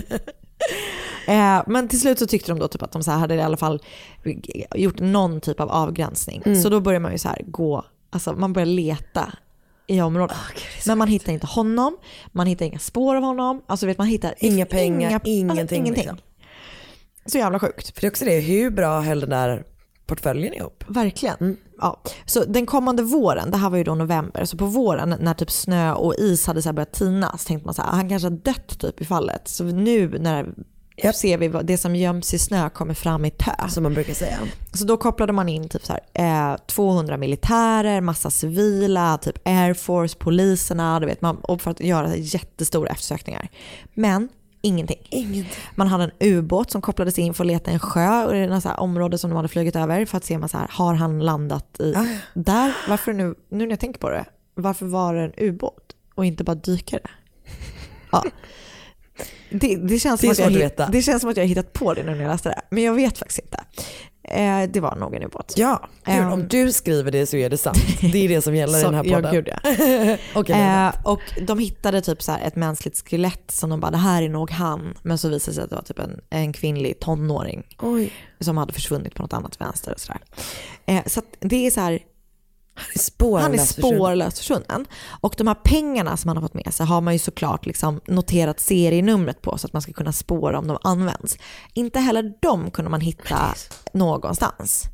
[1.26, 3.56] Eh, men till slut så tyckte de då typ att de så hade i alla
[3.56, 3.82] fall
[4.74, 6.42] gjort någon typ av avgränsning.
[6.46, 6.62] Mm.
[6.62, 9.32] Så då börjar man ju så här gå, alltså man börjar leta
[9.86, 10.36] i området.
[10.86, 11.96] men man hittar inte honom,
[12.32, 15.94] man hittar inga spår av honom, alltså vet man hittar Inga pengar, alltså, ingenting, ingenting.
[15.94, 16.18] liksom.
[17.26, 17.94] Så jävla sjukt.
[17.94, 19.64] För det är också det, hur bra höll den där
[20.06, 20.84] portföljen ihop?
[20.88, 21.36] Verkligen.
[21.40, 21.56] Mm.
[21.80, 22.00] Ja.
[22.24, 25.50] Så den kommande våren, det här var ju då november, så på våren när typ
[25.50, 28.36] snö och is hade så börjat tina så tänkte man så här, han kanske har
[28.36, 29.48] dött typ i fallet.
[29.48, 30.54] Så nu när
[31.04, 31.14] Japp.
[31.14, 33.68] ser vi vad det som göms i snö kommer fram i tö.
[33.68, 34.38] Som man brukar säga.
[34.72, 39.74] Så då kopplade man in typ så här, eh, 200 militärer, massa civila, typ Air
[39.74, 43.48] Force, poliserna, du vet, man, för att göra jättestora eftersökningar.
[43.94, 44.28] Men
[44.60, 45.06] ingenting.
[45.10, 45.62] Ingenting.
[45.74, 48.48] Man hade en ubåt som kopplades in för att leta en sjö och det är
[48.68, 51.80] här område som de hade flugit över för att se om här, har han landat
[51.80, 52.76] i Ah, där?
[52.88, 56.44] Varför nu, nu när jag tänker på det, varför var det en ubåt och inte
[56.44, 57.02] bara dykare?
[58.12, 58.24] Ja.
[59.50, 60.88] Det, det, känns Det som att jag, veta.
[60.88, 62.60] det känns som att jag har hittat på det nu när jag läste det.
[62.70, 63.60] Men jag vet faktiskt inte.
[64.22, 65.54] Eh, det var nog en ubåt.
[65.56, 66.32] Ja, gud, Ehm.
[66.32, 67.78] om du skriver det så är det sant.
[68.12, 69.32] Det är det som gäller i den här Så- ja, podden.
[69.34, 70.16] gud, ja.
[70.40, 74.22] Okay, Eh, och de hittade typ så ett mänskligt skelett som de bara, det här
[74.22, 74.94] är nog han.
[75.02, 78.56] Men så visade det sig att det var typ en, en kvinnlig tonåring Oj, som
[78.56, 79.92] hade försvunnit på något annat vänster.
[79.92, 80.12] Och så.
[80.86, 81.98] Eh, så det är så här,
[82.80, 83.98] han är spårlös han är försvunnen.
[83.98, 84.86] spårlöst försvunnen.
[85.20, 88.00] Och de här pengarna som han har fått med sig har man ju såklart liksom
[88.06, 91.38] noterat serienumret på så att man ska kunna spåra om de används.
[91.74, 93.54] Inte heller de kunde man hitta
[93.92, 94.84] någonstans.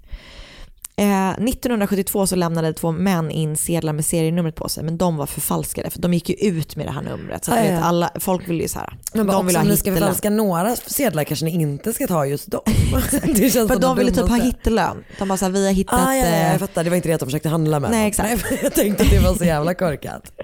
[0.98, 5.26] Eh, 1972 så lämnade två män in sedlar med serienumret på sig men de var
[5.26, 7.44] förfalskade för de gick ju ut med det här numret.
[7.44, 7.62] Så att, ja.
[7.62, 10.30] vet, alla, folk vill ju så här, Men de vill ha om ni ska förfalska
[10.30, 12.60] några sedlar kanske ni inte ska ta just dem.
[13.22, 15.04] det känns För de ville typ ha hittelön.
[15.18, 16.06] De bara så här, vi har hittat...
[16.06, 17.90] Ah, ja, ja, eh, jag fattar, det var inte det att de försökte handla med
[17.90, 18.08] Nej, dem.
[18.08, 18.44] exakt.
[18.62, 20.32] jag tänkte att det var så jävla korkat.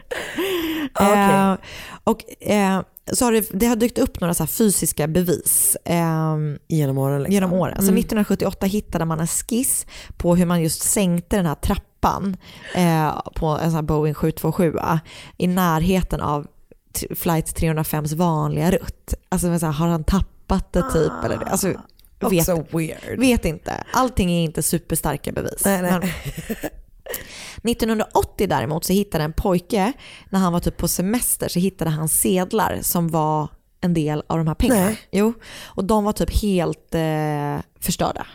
[0.95, 1.57] Ah,
[2.05, 2.37] okej.
[2.37, 6.37] Eh, och eh, så har det, det har dykt upp några så fysiska bevis eh,
[6.69, 7.35] Genom åren liksom.
[7.35, 7.75] genom åren.
[7.77, 9.87] Så 1978 hittade man en skiss
[10.17, 12.37] på hur man just sänkte den här trappan
[12.75, 14.75] eh, på en sån Boeing 727
[15.37, 16.47] i närheten av
[17.17, 19.15] flight 305s vanliga rutt.
[19.29, 21.13] Alltså så här, har han tappat det typ?
[21.25, 21.45] Eller det?
[21.47, 21.69] Alltså,
[22.31, 23.19] vet, Också weird.
[23.21, 23.85] vet inte.
[23.93, 25.63] Allting är inte superstarka bevis.
[25.65, 25.93] Nej, nej.
[25.93, 26.09] Men
[27.65, 29.93] 1980 däremot så hittade en pojke,
[30.31, 33.49] när han var typ på semester så hittade han sedlar som var
[33.81, 34.85] en del av de här pengarna.
[34.85, 34.99] Nej.
[35.13, 35.33] Jo,
[35.65, 38.27] och de var typ helt eh, förstörda.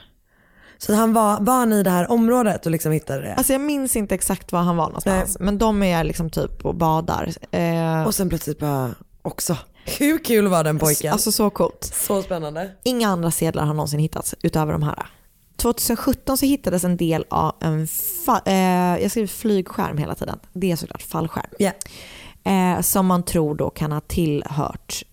[0.78, 3.34] Så han var, var han i det här området och liksom hittade det?
[3.36, 6.76] Alltså jag minns inte exakt var han var någonstans, men de är liksom typ och
[6.76, 7.34] badar.
[7.52, 9.58] Eh, Och sen plötsligt bara också.
[10.00, 11.14] Hur kul var den pojken?
[11.14, 11.84] alltså så coolt.
[12.08, 12.72] så spännande.
[12.84, 15.06] Inga andra sedlar har någonsin hittats utöver de här.
[15.58, 17.88] 2017 så hittades en del av en
[18.46, 20.40] eh, jag skriver flygskärm hela tiden.
[20.54, 21.50] Det är såklart fallskärm.
[21.60, 21.72] Ja.
[22.44, 25.04] Eh, som man tror då kan ha tillhört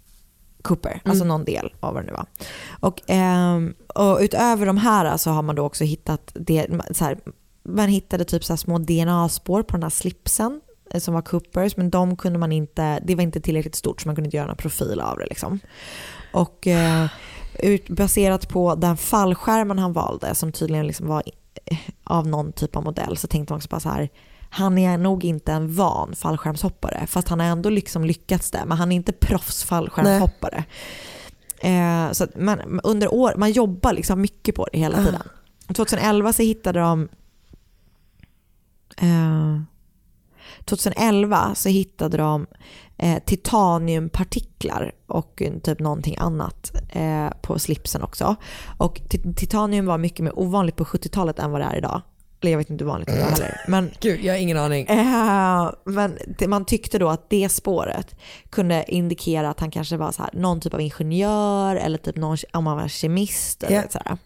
[0.62, 2.26] Cooper, alltså någon del av vad det nu var.
[2.80, 7.18] Och, ehm, och utöver de här så har man då också hittat det, så här,
[7.62, 11.90] man hittade typ så små DNA-spår på den här slipsen eh, som var Coopers, men
[11.90, 14.56] de kunde man inte, det var inte tillräckligt stort så man kunde inte göra någon
[14.56, 15.26] profil av det.
[15.26, 15.60] Liksom.
[16.32, 17.06] Och eh,
[17.58, 21.22] ut, baserat på den fallskärmen han valde, som tydligen liksom var
[22.04, 24.08] av någon typ av modell, så tänkte man också bara så här,
[24.50, 28.78] han är nog inte en van fallskärmshoppare, fast han har ändå liksom lyckats det, men
[28.78, 30.64] han är inte proffsfallskärmshoppare.
[31.60, 35.22] Eh, så man, under år, man jobbar liksom mycket på det hela tiden.
[35.74, 37.08] 2011 så hittade de
[38.96, 39.60] eh,
[40.64, 42.46] 2011 så hittade de
[42.98, 48.36] eh, titaniumpartiklar och eh, typ någonting annat eh, på slipsen också.
[48.78, 52.02] Och ti- titanium var mycket mer ovanligt på 70-talet än vad det är idag.
[52.40, 53.60] Eller jag vet inte hur vanligt det var heller.
[53.68, 54.86] Men Gud, jag har ingen aning.
[54.86, 58.14] Eh, men det, man tyckte då att det spåret
[58.50, 62.36] kunde indikera att han kanske var så här, någon typ av ingenjör eller typ någon,
[62.52, 63.62] om han var kemist.
[63.62, 63.82] Eller Ja.
[63.90, 64.18] så här.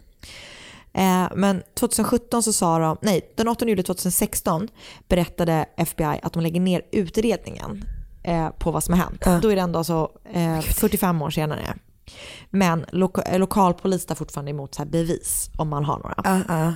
[0.99, 4.67] Eh, men 2017 så sa de, nej den 8 juli 2016
[5.07, 7.85] berättade FBI att de lägger ner utredningen
[8.23, 9.41] eh, på vad som har hänt.
[9.41, 11.75] Då är det ändå så eh, 45 år senare.
[12.49, 12.85] Men
[13.25, 16.37] eh, lokalpolis tar fortfarande emot så här bevis om man har några.
[16.37, 16.73] Uh, uh.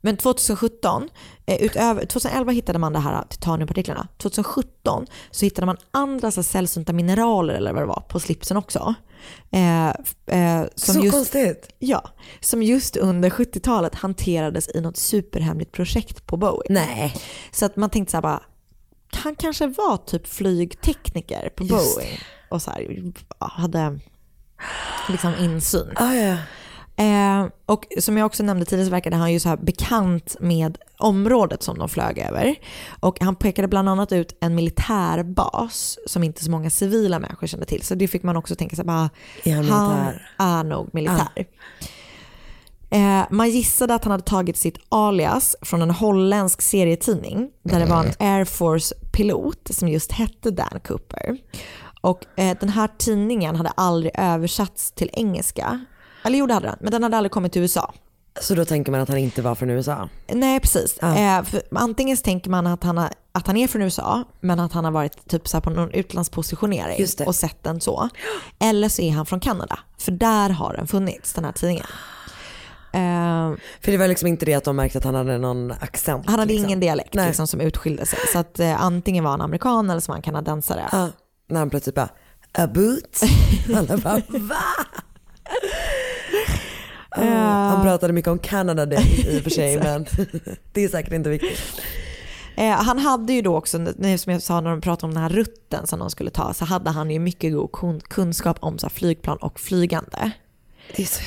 [0.00, 1.08] Men 2017,
[1.46, 4.08] eh, utöver, 2011 hittade man de här titaniumpartiklarna.
[4.18, 8.94] 2017 så hittade man andra så sällsynta mineraler eller vad det var på slipsen också.
[9.50, 9.88] Eh,
[10.26, 11.68] eh, Så just, konstigt.
[11.78, 16.66] Ja, som just under 70-talet hanterades i något superhemligt projekt på Boeing.
[16.74, 17.14] Nej.
[17.50, 18.42] Så att man tänkte så här bara,
[19.12, 22.18] han kanske var typ flygtekniker på Boeing
[22.50, 23.98] och så här, hade
[25.08, 25.92] liksom insyn.
[25.96, 26.36] Ah, ja.
[26.96, 30.78] Eh, och som jag också nämnde tidigare så verkade han ju så här bekant med
[30.98, 32.54] området som de flög över.
[33.00, 37.66] Och han pekade bland annat ut en militärbas som inte så många civila människor kände
[37.66, 37.82] till.
[37.82, 39.10] Så det fick man också tänka sig, bara,
[39.44, 41.46] Är han han är nog militär.
[42.90, 47.86] Eh, man gissade att han hade tagit sitt alias från en holländsk serietidning där det
[47.86, 51.36] var en Air Force-pilot som just hette Dan Cooper.
[52.00, 55.84] Och eh, den här tidningen hade aldrig översatts till engelska.
[56.26, 57.94] Eller jo det hade den, men den hade aldrig kommit till USA.
[58.40, 60.08] Så då tänker man att han inte var från USA?
[60.32, 60.98] Nej precis.
[60.98, 64.72] Eh, för antingen tänker man att han, har, att han är från USA men att
[64.72, 68.08] han har varit typ så på någon utlandspositionering och sett den så.
[68.58, 71.86] Eller så är han från Kanada för där har den funnits den här tidningen.
[72.92, 76.26] Eh, För det var liksom inte det att de märkte att han hade någon accent?
[76.26, 76.66] han hade liksom.
[76.66, 78.18] ingen dialekt liksom, som utskilde sig.
[78.32, 80.88] Så att eh, antingen var han amerikan eller så var han kanadensare.
[80.92, 81.08] Ja,
[81.48, 82.08] när han plötsligt bara,
[82.52, 83.20] a boot?
[83.76, 84.56] Alla bara, va?
[87.16, 90.06] Ja, han pratade mycket om Kanada det i och för sig men
[90.72, 91.58] det är säkert inte viktigt.
[92.56, 93.86] Eh, han hade ju då också,
[94.18, 96.64] som jag sa när de pratade om den här rutten som de skulle ta, så
[96.64, 100.30] hade han ju mycket god kun- kunskap om så flygplan och flygande.
[100.96, 101.22] Det är så.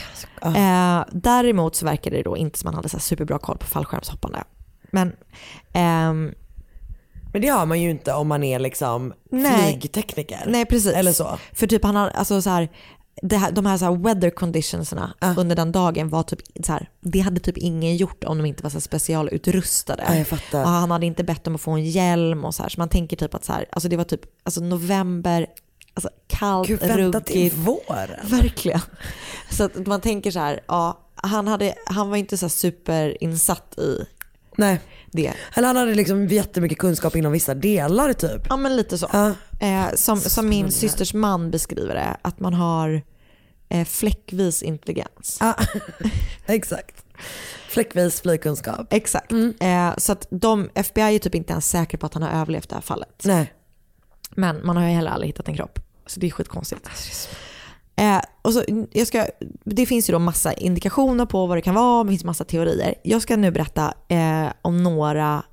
[0.47, 3.65] Eh, däremot så verkade det då inte som han hade så här superbra koll på
[3.65, 4.43] fallskärmshoppande.
[4.91, 5.15] Men
[5.73, 6.33] ehm,
[7.33, 9.67] Men det har man ju inte om man är liksom Nej.
[9.79, 10.43] flygtekniker.
[10.47, 10.93] nej precis.
[10.93, 11.39] Eller så.
[11.53, 12.69] För typ han har, alltså så här,
[13.21, 16.89] det här, de här, så här weather conditionserna under den dagen var typ så här,
[17.01, 20.03] det hade typ ingen gjort om de inte var så specialutrustade.
[20.07, 20.63] Ja, jag fattar.
[20.63, 22.69] Och han hade inte bett om att få en hjälm och så här.
[22.69, 25.47] Så man tänker typ att så här, alltså det var typ alltså november,
[25.93, 28.19] alltså kallt, Gud, vänta till våren.
[28.23, 28.81] Verkligen.
[29.51, 34.05] Så att man tänker så här, ja, han, hade, han var inte så superinsatt i
[34.57, 34.79] Nej.
[35.11, 35.33] det.
[35.53, 38.41] Eller han hade liksom jättemycket kunskap inom vissa delar typ.
[38.49, 39.09] Ja men lite så.
[39.13, 39.33] Ja.
[39.59, 43.01] Eh, som, som min systers man beskriver det, att man har
[43.69, 45.37] eh, fläckvis intelligens.
[45.39, 45.55] Ja,
[46.45, 47.05] exakt.
[47.69, 48.93] Fläckvis flygkunskap.
[48.93, 49.31] Exakt.
[49.59, 52.69] Eh, så att de, FBI är typ inte ens säkra på att han har överlevt
[52.69, 53.21] det här fallet.
[53.25, 53.53] Nej.
[54.31, 55.79] Men man har ju heller aldrig hittat en kropp.
[56.05, 56.89] Så det är skitkonstigt.
[57.95, 59.27] Eh, och så, jag ska,
[59.63, 62.95] det finns ju då massa indikationer på vad det kan vara, det finns massa teorier.
[63.03, 65.43] Jag ska nu berätta eh, om några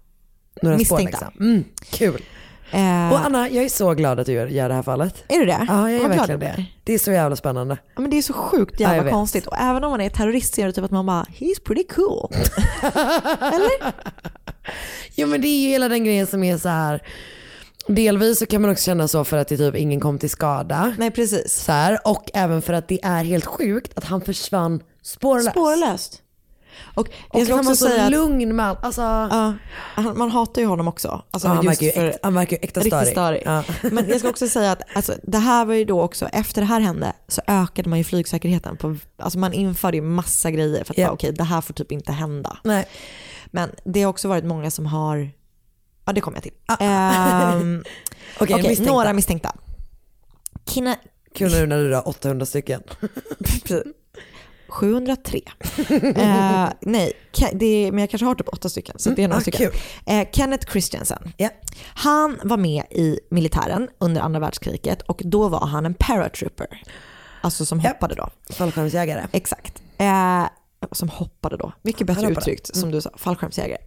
[0.63, 1.17] Några misstänkta.
[1.17, 1.47] spår liksom.
[1.51, 2.23] Mm, kul.
[2.71, 5.25] Eh, Och Anna, jag är så glad att du gör, gör det här fallet.
[5.29, 5.65] är du det?
[5.69, 6.65] Ja, jag är Vad verkligen det.
[6.85, 7.79] Det är så jävla spännande.
[7.95, 9.13] Ja, men det är så sjukt Ja, jävla vet.
[9.13, 9.47] konstigt.
[9.47, 11.85] Och även om man är terrorist så är det typ att man bara, he's pretty
[11.95, 12.29] cool.
[13.41, 13.93] Eller?
[15.15, 17.03] Jo men det är ju hela den grejen som är så här.
[17.89, 20.95] Delvis så kan man också känna så för att det typ ingen kom till skada.
[20.99, 21.55] Nej precis.
[21.65, 25.51] Så här, och även för att det är helt sjukt att han försvann spårlöst.
[25.51, 26.23] Spårlöst.
[26.85, 28.77] Och Och han var så att lugn man.
[28.83, 29.59] Alltså, han-
[30.19, 31.23] man hatar ju honom också.
[31.31, 33.09] Alltså ja, han, verkar ju för han verkar ju äkta störig.
[33.09, 33.43] störig.
[33.45, 33.63] Ja.
[33.83, 36.67] Men jag ska också säga att alltså, det här var ju då också, efter det
[36.67, 38.77] här hände så ökade man ju flygsäkerheten.
[38.77, 41.93] På, alltså man införde ju massa grejer för att bara, okej det här får typ
[41.93, 42.59] inte hända.
[42.65, 42.89] Nej.
[43.47, 45.31] Men det har också varit många som har,
[46.05, 46.53] ja det kommer jag till.
[46.81, 47.85] Ehm,
[48.41, 48.93] Okej, Okej, misstänkta.
[48.93, 49.53] några misstänkta.
[50.69, 50.97] Kina,
[51.35, 52.83] Kul nu när du har 800 stycken.
[54.69, 55.41] 703.
[56.17, 57.13] eh, nej,
[57.53, 58.99] det är, men jag kanske har typ åtta stycken.
[58.99, 59.71] Så det är några ah, stycken.
[60.07, 61.33] Eh, Kenneth Christensen.
[61.37, 61.49] Ja.
[61.95, 66.83] Han var med i militären under andra världskriget och då var han en paratrooper.
[67.41, 67.89] Alltså som Ja.
[67.89, 68.29] hoppade då.
[68.51, 69.27] Fallskärmsjägare.
[69.33, 69.83] Exakt.
[69.99, 70.45] Eh,
[70.93, 71.73] som hoppade då.
[71.83, 73.81] Mycket bättre uttryckt som du sa, fallskärmsjägare.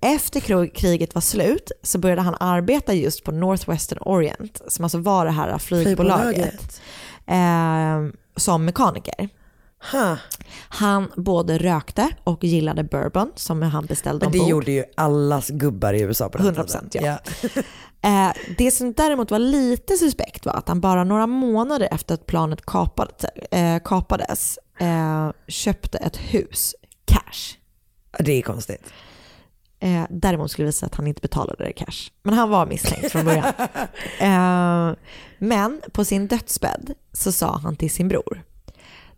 [0.00, 5.24] Efter kriget var slut så började han arbeta just på Northwestern Orient, som alltså var
[5.24, 6.80] det här flygbolaget,
[7.26, 8.02] eh,
[8.36, 9.28] som mekaniker.
[9.92, 10.14] Huh.
[10.68, 14.50] Han både rökte och gillade bourbon som han beställde Men det ombord.
[14.50, 17.06] gjorde ju allas gubbar i USA på den 100% tiden.
[17.06, 17.18] ja.
[18.04, 22.26] Eh, det som däremot var lite suspekt var att han bara några månader efter att
[22.26, 27.56] planet kapade, eh, kapades eh, köpte ett hus cash.
[28.18, 28.92] Det är konstigt.
[29.80, 32.10] Eh, däremot skulle det visa att han inte betalade det cash.
[32.22, 33.52] Men han var misstänkt från början.
[35.38, 38.42] men på sin dödsbädd så sa han till sin bror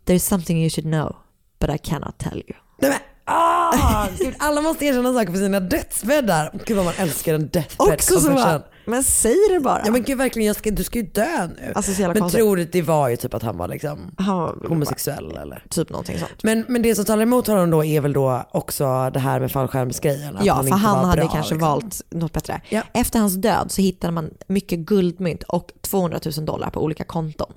[0.07, 1.15] There's something you should know
[1.59, 2.55] but I cannot tell you.
[2.81, 6.59] Nej, men, ah, gud, alla måste erkänna saker på sina dödsbäddar.
[6.65, 9.81] Gud vad man älskar en deathbed Också så bara, men säg det bara.
[9.85, 11.71] Ja men gud verkligen, ska, du ska ju dö nu.
[11.75, 12.39] Alltså, så jävla men konstigt.
[12.39, 15.63] tror du det var ju typ att han var liksom han homosexuell eller?
[15.69, 16.43] typ någonting sånt.
[16.43, 19.51] Men, men det som talar emot honom då är väl då också det här med
[19.51, 20.37] fallskärmsgrejen.
[20.41, 21.69] Ja, för inte han hade bra, kanske liksom.
[21.69, 22.61] valt något bättre.
[22.69, 22.81] Ja.
[22.93, 27.53] Efter hans död så hittade man mycket guldmynt och 200 000 dollar på olika konton.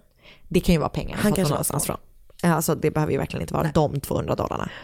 [0.49, 1.97] Det kan ju vara pengar Han han kanske var någonstans från.
[2.43, 4.71] Alltså det behöver ju verkligen inte vara de 200 dollarna.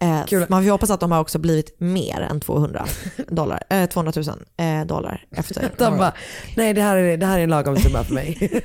[0.00, 0.24] Eh.
[0.48, 2.86] Man får ju hoppas att de har också blivit mer än 200
[3.28, 4.24] dollar, eh, 200 000
[4.56, 6.12] eh, dollar efter De bara,
[6.56, 8.62] nej det här är, det här är en lagom summa för mig.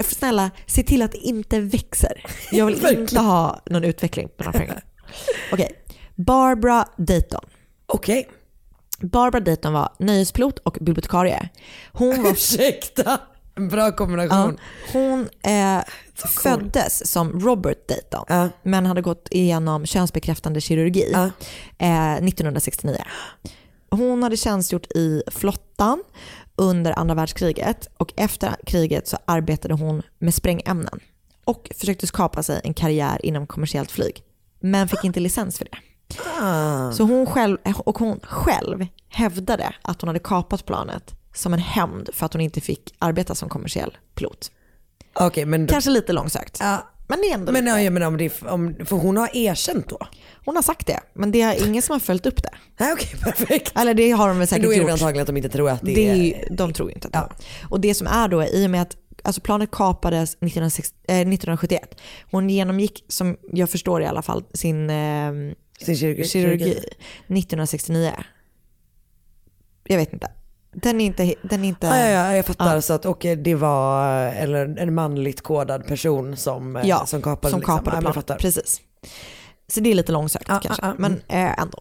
[0.00, 2.24] Snälla, se till att det inte växer.
[2.52, 4.84] Jag vill inte ha någon utveckling på några pengar.
[5.52, 5.70] Okej,
[6.14, 7.44] Barbara Dayton.
[7.86, 8.28] Okej,
[9.00, 11.48] Barbara Dayton var nöjespilot och bibliotekarie.
[11.92, 13.20] Hon var ursäkta.
[13.56, 14.58] En bra Ja, kombination.
[14.92, 15.84] hon eh,
[16.42, 18.48] föddes som Robert Dayton Ja.
[18.62, 21.30] men hade gått igenom könsbekräftande kirurgi Ja.
[21.78, 22.96] eh, 1969.
[23.90, 26.02] Hon hade tjänstgjort i flottan
[26.56, 31.00] under andra världskriget och efter kriget så arbetade hon med sprängämnen
[31.44, 34.22] och försökte skapa sig en karriär inom kommersiellt flyg
[34.60, 35.78] men fick inte licens för det.
[36.40, 36.92] Ah.
[36.92, 42.10] Så hon själv, och hon själv hävdade att hon hade kapat planet som en hämnd
[42.12, 44.50] för att hon inte fick arbeta som kommersiell pilot.
[45.20, 46.56] Okej, men, Kanske lite långsökt.
[46.60, 49.36] ja, Men det är ändå men, ja, ja, men om det, om, för hon har
[49.36, 49.98] erkänt då?
[50.44, 52.50] Hon har sagt det, men det är ingen som har följt upp det.
[52.80, 53.72] Nej, okej, perfekt.
[53.78, 54.92] Eller det har de väl säkert då är det väl gjort.
[55.00, 57.18] antagligen att de inte tror att det, Det är, de tror ju inte att det
[57.20, 57.32] var.
[57.70, 62.00] Och det som är då, i och med att alltså planet kapades 1960, eh, 1971,
[62.30, 65.32] hon genomgick, som jag förstår i alla fall, sin eh,
[65.80, 66.24] Sin kirurgi.
[66.24, 68.12] kirurgi 1969.
[69.84, 70.30] Jag vet inte.
[70.82, 71.34] Den är inte...
[71.42, 72.74] Den är inte Ja, ja, ja, jag fattar.
[72.74, 72.80] Ja.
[72.80, 77.50] Så att, och det var eller en manligt kodad person som, eh, ja, som kapade.
[77.50, 77.76] som liksom.
[77.76, 78.14] kapade planet.
[78.14, 78.36] fattar.
[78.36, 78.80] Precis.
[79.68, 81.78] Så det är lite långsökt Ja, kanske, men eh, ändå.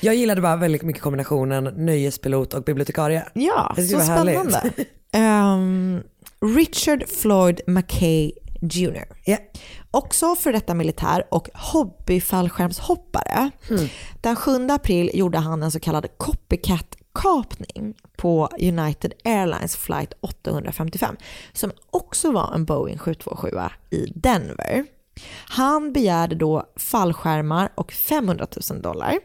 [0.00, 3.24] jag gillade bara väldigt mycket kombinationen nöjespilot och bibliotekarie.
[3.32, 4.70] Ja, så spännande.
[5.14, 6.02] Ehm,
[6.56, 9.04] Richard Floyd McKay Jr.
[9.24, 9.36] Ja.
[9.90, 13.50] Också för detta militär och hobbyfallskärmshoppare.
[13.68, 13.88] Hmm.
[14.20, 16.06] Den 7 april gjorde han en så kallad
[17.12, 21.16] copycat-kapning på United Airlines flight 855
[21.52, 23.50] som också var en Boeing 727
[23.90, 24.84] i Denver.
[25.48, 29.18] Han begärde då fallskärmar och 500 000 dollar.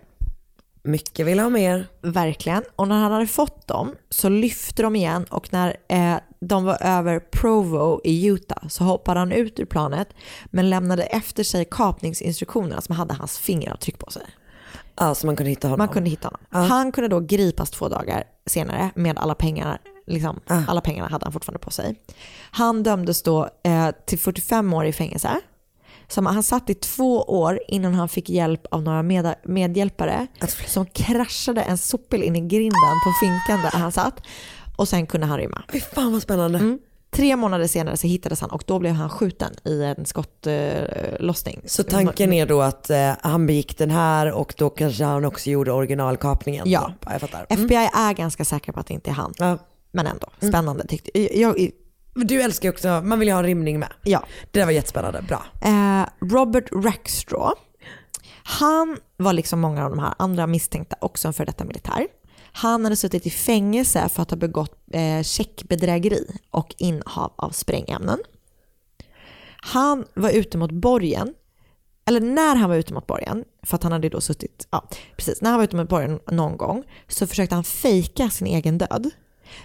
[0.83, 1.87] Mycket vill ha mer.
[2.01, 2.63] Verkligen.
[2.75, 6.77] Och när han hade fått dem så lyfte de igen och när eh, de var
[6.81, 10.09] över Provo i Utah så hoppade han ut ur planet
[10.45, 14.23] men lämnade efter sig kapningsinstruktionerna som hade hans fingeravtryck på sig.
[14.97, 15.77] Ja, så man kunde hitta honom.
[15.85, 16.69] Man kunde hitta honom.
[16.69, 19.81] Han kunde då gripas två dagar senare med alla pengar.
[20.07, 21.95] Liksom, Alla pengarna hade han fortfarande på sig.
[22.51, 25.39] Han dömdes då eh, till 45 år i fängelse.
[26.07, 30.27] Som han satt i två år innan han fick hjälp av några med, medhjälpare
[30.67, 34.21] som kraschade en sopbil in i grinden på finkan där han satt.
[34.75, 35.63] Och sen kunde han rymma.
[35.71, 36.59] Fy fan vad spännande.
[36.59, 36.79] Mm.
[37.09, 41.61] Tre månader senare så hittades han och då blev han skjuten i en skottlossning.
[41.65, 45.49] Så tanken är då att eh, han begick den här och då kanske han också
[45.49, 46.69] gjorde originalkapningen?
[46.69, 46.93] Ja.
[47.05, 47.45] Jag fattar.
[47.49, 47.65] Mm.
[47.65, 49.33] FBI är ganska säkra på att det inte är han.
[49.37, 49.57] Ja.
[49.91, 51.35] men ändå spännande tyckte jag.
[51.35, 51.71] jag
[52.15, 53.89] Du älskar ju också, man vill ju ha en rimning med.
[54.03, 54.23] ja.
[54.51, 55.45] Det där var jättespännande, bra.
[55.61, 57.53] Eh, Robert Rackstraw,
[58.43, 62.07] han var liksom många av de här andra misstänkta också en för detta militär.
[62.57, 68.19] Han hade suttit i fängelse för att ha begått eh, checkbedrägeri och innehav av sprängämnen.
[69.57, 71.33] Han var ute mot borgen,
[72.05, 75.41] eller när han var ute mot borgen, för att han hade då suttit, ja precis,
[75.41, 79.09] när han var ute mot borgen någon gång så försökte han fejka sin egen död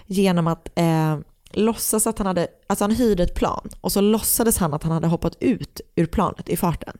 [0.05, 1.17] genom att eh,
[1.51, 4.91] låtsas att han hade, alltså han hyrde ett plan och så låtsades han att han
[4.91, 6.97] hade hoppat ut ur planet i farten.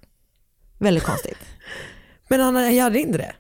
[0.78, 1.38] Väldigt konstigt.
[2.28, 3.36] Men han hade inte det.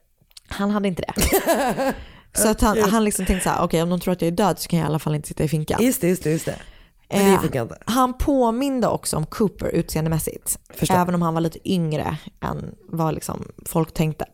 [0.47, 1.93] Han hade inte det.
[2.34, 4.31] Så att han, han liksom tänkte så här, okej om de tror att jag är
[4.31, 5.84] död så kan jag i alla fall inte sitta i finkan.
[5.84, 6.55] Just det, just det, just det.
[7.09, 7.65] Eh.
[7.86, 10.59] Han påminde också om Cooper utseendemässigt.
[10.69, 10.95] Förstår.
[10.95, 14.25] Även om han var lite yngre än vad liksom folk tänkte.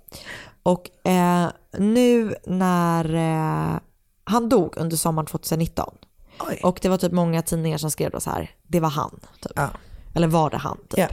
[0.64, 3.80] Och eh, nu när eh,
[4.24, 5.94] han dog under sommaren 2019.
[6.40, 6.60] Oj.
[6.64, 9.20] Och det var typ många tidningar som skrev då så här, det var han.
[9.42, 9.52] Typ.
[9.56, 9.70] Ja.
[10.16, 10.78] Eller var det han?
[10.78, 11.00] Typ.
[11.00, 11.08] Ja.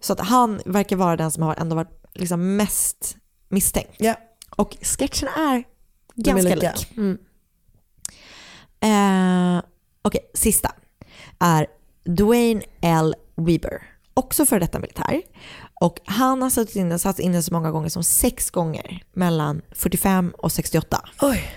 [0.00, 3.16] Så att han verkar vara den som har ändå varit liksom mest
[3.48, 3.94] misstänkt.
[3.98, 4.14] Ja.
[4.56, 5.64] Och sketchen är
[6.22, 6.96] ganska lik.
[6.96, 7.18] Mm.
[8.80, 9.62] Eh,
[10.02, 10.72] Okej, sista
[11.38, 11.66] är
[12.04, 13.14] Dwayne L.
[13.36, 13.82] Weber.
[14.14, 15.22] Också för detta militär.
[15.80, 20.32] Och han har suttit inne, satt inne så många gånger som sex gånger mellan 45
[20.38, 21.08] och 68.
[21.20, 21.52] Oj.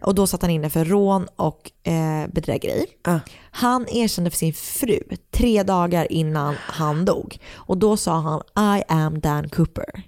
[0.00, 2.86] Och då satt han inne för rån och eh, bedrägeri.
[3.02, 3.18] Ah.
[3.50, 5.00] Han erkände för sin fru
[5.30, 7.38] tre dagar innan han dog.
[7.54, 8.40] Och då sa han
[8.78, 10.02] I am Dan Cooper.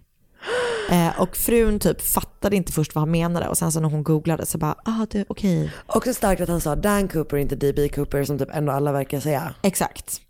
[0.91, 4.03] Eh, och frun typ fattade inte först vad han menade och sen så när hon
[4.03, 5.73] googlade så bara, ah det okej.
[5.87, 9.21] Också starkt att han sa Dan Cooper, inte DB Cooper som typ ändå alla verkar
[9.21, 9.55] säga.
[9.63, 10.21] Exakt.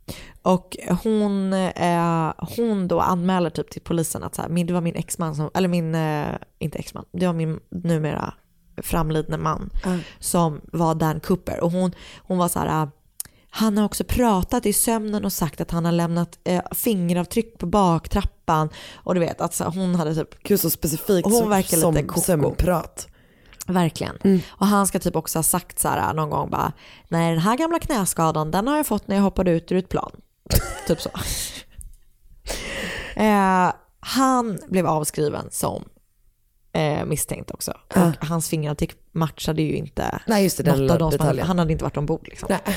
[0.43, 4.81] Och hon, eh, hon då anmäler typ till polisen att så här, min, det var
[4.81, 6.27] min exman, som, eller min, eh,
[6.59, 8.35] inte exman, det var min numera
[8.83, 9.71] framlidne man
[10.19, 11.61] som var Dan Cooper.
[11.65, 12.89] Och hon, hon var så här,
[13.57, 17.67] han har också pratat i sömnen och sagt att han har lämnat eh, fingeravtryck på
[17.67, 18.69] baktrappan.
[18.95, 22.09] Och du vet, alltså, hon hade typ Gud så specifikt Hon som, verkar lite som
[22.09, 22.21] koko.
[22.21, 23.09] sömnprat.
[23.67, 24.43] Verkligen.
[24.49, 26.73] Och han ska typ också ha sagt så här någon gång bara,
[27.09, 29.89] nej den här gamla knäskadan den har jag fått när jag hoppade ut ur ett
[29.89, 30.11] plan.
[30.87, 31.11] typ så.
[33.21, 35.85] eh, han blev avskriven som
[36.77, 37.73] eh, misstänkt också.
[37.95, 41.43] Och hans fingeravtryck matchade ju inte Nej just det, den något av de som hade,
[41.43, 42.29] han hade inte varit ombord.
[42.29, 42.49] Liksom.
[42.51, 42.77] Nej.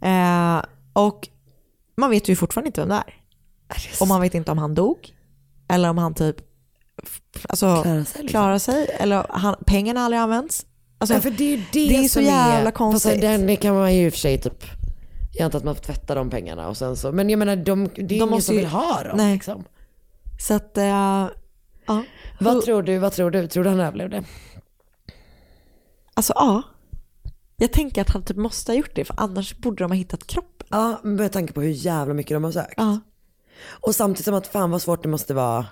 [0.56, 0.62] Eh,
[0.92, 1.28] och
[1.96, 3.14] man vet ju fortfarande inte vem det är.
[4.00, 5.12] Och man vet inte om han dog.
[5.68, 6.36] Eller om han typ
[7.48, 8.28] alltså, Klarar sig, liksom.
[8.28, 8.96] klarar sig.
[8.98, 10.66] Eller han, pengarna aldrig används.
[10.98, 13.12] Alltså, ja, för det är ju det, det är så jävla är, konstigt.
[13.12, 14.64] Fast den, det kan man ju i och för sig typ,
[15.32, 17.88] jag antar att man får tvätta de pengarna och sen så, men jag menar de,
[17.94, 19.16] det är ingen måste som ju- vill ha dem.
[19.16, 19.34] Nej.
[19.34, 19.64] Liksom.
[20.40, 21.26] Så att, eh,
[21.86, 22.04] ja.
[22.40, 23.48] Vad tror du, vad tror du?
[23.48, 24.24] Tror du han överlevde?
[26.14, 26.62] Alltså ja.
[27.56, 30.26] Jag tänker att han typ måste ha gjort det för annars borde de ha hittat
[30.26, 30.66] kroppen.
[30.70, 32.74] Ja, med tanke på hur jävla mycket de har sökt.
[32.76, 33.00] Ja.
[33.68, 35.66] Och samtidigt som att fan vad svårt det måste vara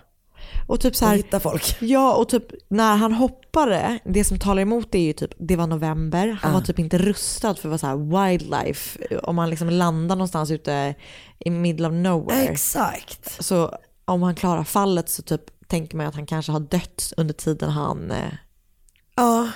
[0.67, 1.77] Och typ så att här, hitta folk.
[1.81, 5.57] ja och typ när han hoppade, det som talar emot det är ju typ, det
[5.57, 9.17] var november, han var typ inte rustad för att vara så wildlife.
[9.23, 10.95] Om man liksom landar någonstans ute
[11.39, 12.43] i middle of nowhere.
[12.43, 13.45] Exakt.
[13.45, 17.35] Så om han klarar fallet så typ tänker man att han kanske har dött under
[17.35, 18.33] tiden han, eh,
[19.17, 19.49] Ja,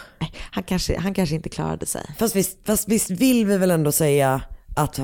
[0.50, 2.14] han, kanske, han kanske inte klarade sig.
[2.18, 4.42] fast visst, fast visst vill vi väl ändå säga
[4.76, 4.98] att,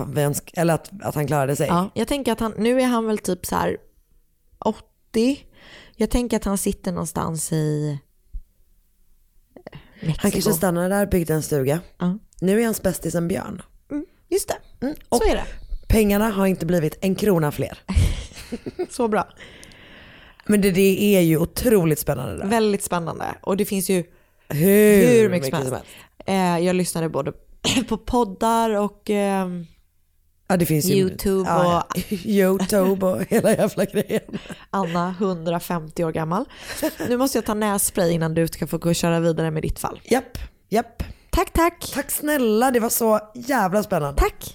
[0.55, 1.67] eller att, att han klarade sig?
[1.67, 3.77] Ja, jag tänker att han, nu är han väl typ så här
[4.59, 5.39] 80.
[5.97, 7.99] Jag tänker att han sitter någonstans i
[9.73, 10.19] eh, Mexiko.
[10.23, 11.81] Han kanske stannade där, byggde en stuga.
[11.99, 12.19] Ja.
[12.41, 13.63] Nu är hans bästis en björn.
[14.29, 14.97] Just det, Mm.
[15.09, 15.45] Och så är det.
[15.89, 17.79] pengarna har inte blivit en krona fler.
[18.91, 19.29] Så bra.
[20.47, 22.37] Men det, det är ju otroligt spännande.
[22.37, 22.47] Där.
[22.47, 23.25] Väldigt spännande.
[23.41, 24.05] Och det finns ju
[24.49, 25.75] Hur, hur mycket som helst.
[26.27, 27.33] Eh, jag lyssnade både
[27.89, 29.49] på poddar och eh,
[30.49, 32.05] Ja, det finns ju, YouTube ja, ja.
[32.25, 34.39] Youtube och hela jävla grejen.
[34.71, 36.45] Anna, 150 år gammal.
[37.09, 39.79] Nu måste jag ta nässpray innan du ska få gå och köra vidare med ditt
[39.79, 40.01] fall.
[40.05, 40.39] Japp,
[40.69, 41.03] japp.
[41.31, 41.91] Tack, tack.
[41.95, 44.21] Tack snälla, det var så jävla spännande.
[44.21, 44.55] Tack.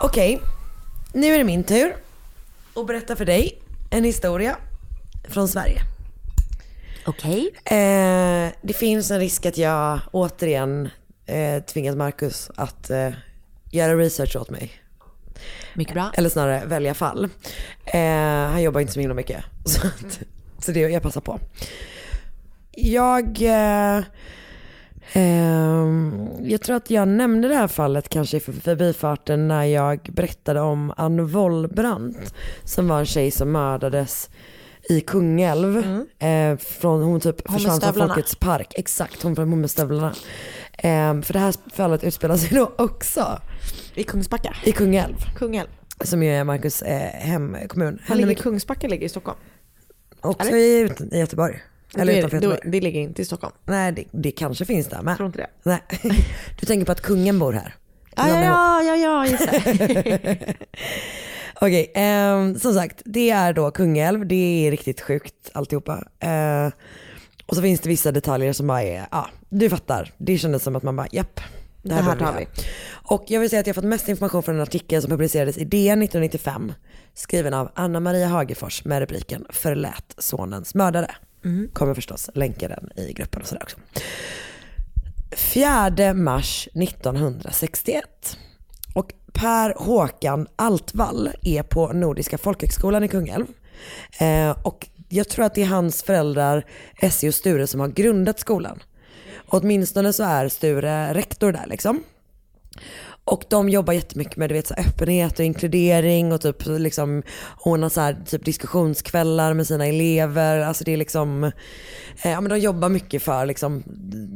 [0.00, 0.40] Okej,
[1.12, 1.96] nu är det min tur
[2.74, 4.56] att berätta för dig en historia
[5.28, 5.80] från Sverige.
[7.06, 7.50] Okej.
[7.64, 10.88] Eh, det finns en risk att jag återigen
[11.26, 13.10] eh, tvingat Marcus att eh,
[13.70, 14.72] göra research åt mig.
[15.74, 16.10] Mycket bra.
[16.14, 17.28] Eller snarare välja fall.
[17.84, 18.00] Eh,
[18.50, 19.44] han jobbar inte så himla mycket.
[19.64, 20.20] Så, att,
[20.58, 21.40] så det jag passar på.
[22.70, 24.04] Jag, eh,
[26.42, 30.60] jag tror att jag nämnde det här fallet kanske i för- förbifarten när jag berättade
[30.60, 32.34] om Ann Wollbrant
[32.64, 34.30] som var en tjej som mördades
[34.88, 35.76] i Kungälv.
[36.18, 37.94] Eh, från, hon typ försvann från.
[38.08, 38.72] Folkets park.
[38.76, 40.14] Exakt, hon från hon med stövlarna.
[40.72, 43.40] Eh, för det här fallet utspelar sig då också
[43.94, 44.56] I Kungsbacka.
[44.64, 45.16] i Kungälv.
[45.36, 45.68] Kungälv.
[46.04, 47.98] Som ju är Marcus eh, hemkommun.
[48.06, 49.38] Han ligger, Kungsbacka ligger i Stockholm.
[50.20, 51.14] Också eller?
[51.14, 51.62] i Göteborg.
[51.96, 52.60] Eller det, utanför Göteborg.
[52.64, 53.54] det ligger inte i Stockholm.
[53.64, 55.16] Nej, det, det kanske finns där med.
[55.16, 55.50] Tror inte det.
[55.62, 55.80] Nej.
[56.60, 57.74] Du tänker på att kungen bor här?
[58.16, 60.54] Ja, ja, ja, ja, ja just det.
[61.60, 64.26] Okej, ehm, som sagt, det är då Kungälv.
[64.26, 66.04] Det är riktigt sjukt alltihopa.
[66.20, 66.72] Eh,
[67.46, 70.12] och så finns det vissa detaljer som bara är, ja, du fattar.
[70.18, 71.40] Det kändes som att man bara, japp.
[71.82, 72.46] Det här, Det här tar vi.
[72.90, 75.58] Och jag vill säga att jag har fått mest information från en artikel som publicerades
[75.58, 76.72] i DN 1995.
[77.14, 81.10] Skriven av Anna Maria Hagefors med rubriken Förlät sonens mördare.
[81.48, 81.70] Mm.
[81.72, 83.76] Kommer förstås länka den i gruppen och sådär också.
[85.36, 88.38] 4 mars 1961.
[88.94, 93.46] Och Per Håkan Altvall är på Nordiska folkhögskolan i Kungälv.
[94.20, 98.38] Eh, och jag tror att det är hans föräldrar, Essie och Sture, som har grundat
[98.38, 98.82] skolan.
[99.36, 102.02] Och åtminstone så är Sture rektor där liksom.
[103.30, 107.22] Och de jobbar jättemycket med du vet, så öppenhet och inkludering och typ liksom
[107.58, 110.60] ordnar så här, typ diskussionskvällar med sina elever.
[110.60, 111.44] Alltså det är liksom,
[112.22, 113.82] eh, ja men de jobbar mycket för liksom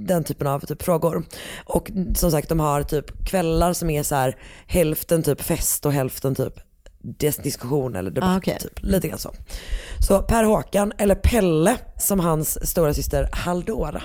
[0.06, 1.24] den typen av typ frågor.
[1.64, 4.36] Och som sagt de har typ kvällar som är så här
[4.66, 6.54] hälften typ fest och hälften typ
[7.02, 8.30] dis- diskussion eller debatt.
[8.30, 8.58] Ah, okej.
[8.60, 9.30] typ, lite grann så.
[10.08, 14.02] Så Per Håkan, eller Pelle som hans stora syster Haldora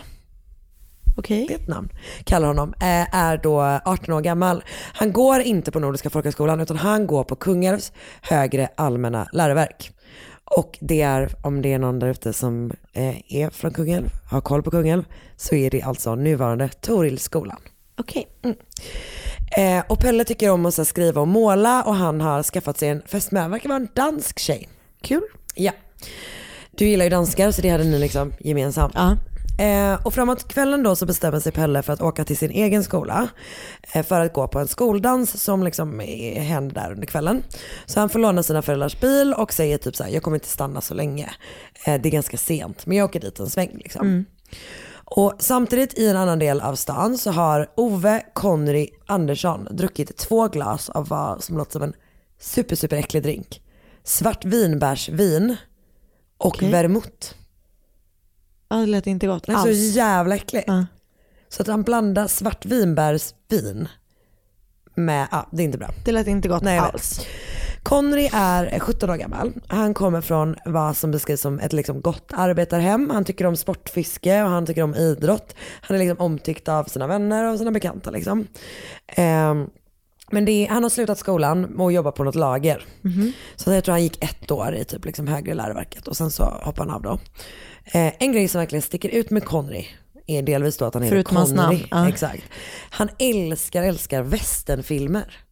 [1.18, 1.46] Okej.
[1.48, 1.90] det är ett namn,
[2.24, 4.64] kallar honom, eh, är då 18 år gammal.
[4.94, 7.92] Han går inte på Nordiska folkhögskolan utan han går på Kungälvs
[8.22, 9.92] högre allmänna läroverk.
[10.44, 14.42] Och det är, om det är någon där ute som eh, är från Kungälv, har
[14.42, 15.04] koll på Kungälv,
[15.38, 17.60] så är det alltså nuvarande Torillskolan.
[18.00, 18.28] Okej.
[19.58, 22.90] Eh, och Pelle tycker om att så skriva och måla och han har skaffat sig
[22.90, 24.70] en fästmö, verkar vara en dansk tjej.
[25.02, 25.24] Kul.
[25.56, 25.72] Ja.
[26.72, 28.94] Du gillar ju danskar så det hade ni liksom gemensamt.
[28.96, 29.18] Ja.
[29.58, 32.84] Eh, och framåt kvällen då så bestämmer sig Pelle för att åka till sin egen
[32.84, 33.28] skola
[33.94, 37.44] eh, för att gå på en skoldans som liksom är- händer där under kvällen.
[37.86, 40.48] Så han får låna sina föräldrars bil och säger typ så här: jag kommer inte
[40.48, 41.30] stanna så länge.
[41.86, 44.26] Eh, det är ganska sent men jag åker dit en sväng liksom.
[45.10, 50.48] Och samtidigt i en annan del av stan så har Ove Conry Andersson druckit två
[50.48, 51.94] glas av vad som låter som en
[52.40, 53.62] super super äcklig drink.
[54.04, 55.56] Svart vinbärsvin
[56.38, 56.72] och Okej.
[56.72, 57.34] vermouth.
[58.70, 59.78] Ja, det lät inte gott Det är så alls.
[59.96, 60.68] jävla äckligt.
[60.68, 60.86] Ja.
[61.50, 63.88] Så att han blandar svartvinbärsvin
[64.96, 65.90] med, ja det är inte bra.
[66.06, 67.22] Det lät inte gott Nej, alls.
[67.84, 69.54] Conry är 17 år gammal.
[69.68, 73.10] Han kommer från vad som beskrivs som ett liksom gott arbetarhem.
[73.10, 75.56] Han tycker om sportfiske och han tycker om idrott.
[75.82, 78.48] Han är liksom omtyckt av sina vänner och sina bekanta liksom.
[79.08, 79.70] Ehm,
[80.32, 82.86] men är, han har slutat skolan och jobbar på något lager.
[83.56, 86.44] Så jag tror han gick ett år i typ liksom högre läroverket och sen så
[86.44, 87.20] hoppade han av då.
[88.00, 89.86] Eh, en grej som verkligen sticker ut med Conry
[90.28, 91.56] är delvis då att han heter Förutom Conry.
[91.56, 92.10] namn, ja.
[92.10, 92.44] Exakt.
[92.90, 95.44] Han älskar, älskar västernfilmer.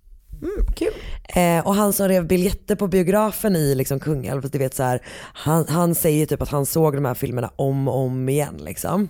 [0.42, 0.94] Mm, kul.
[1.24, 5.02] Eh, och han som rev biljetter på biografen i liksom Kungälv, du vet så här,
[5.34, 8.58] han, han säger typ att han såg de här filmerna om och om igen.
[8.66, 9.10] Liksom.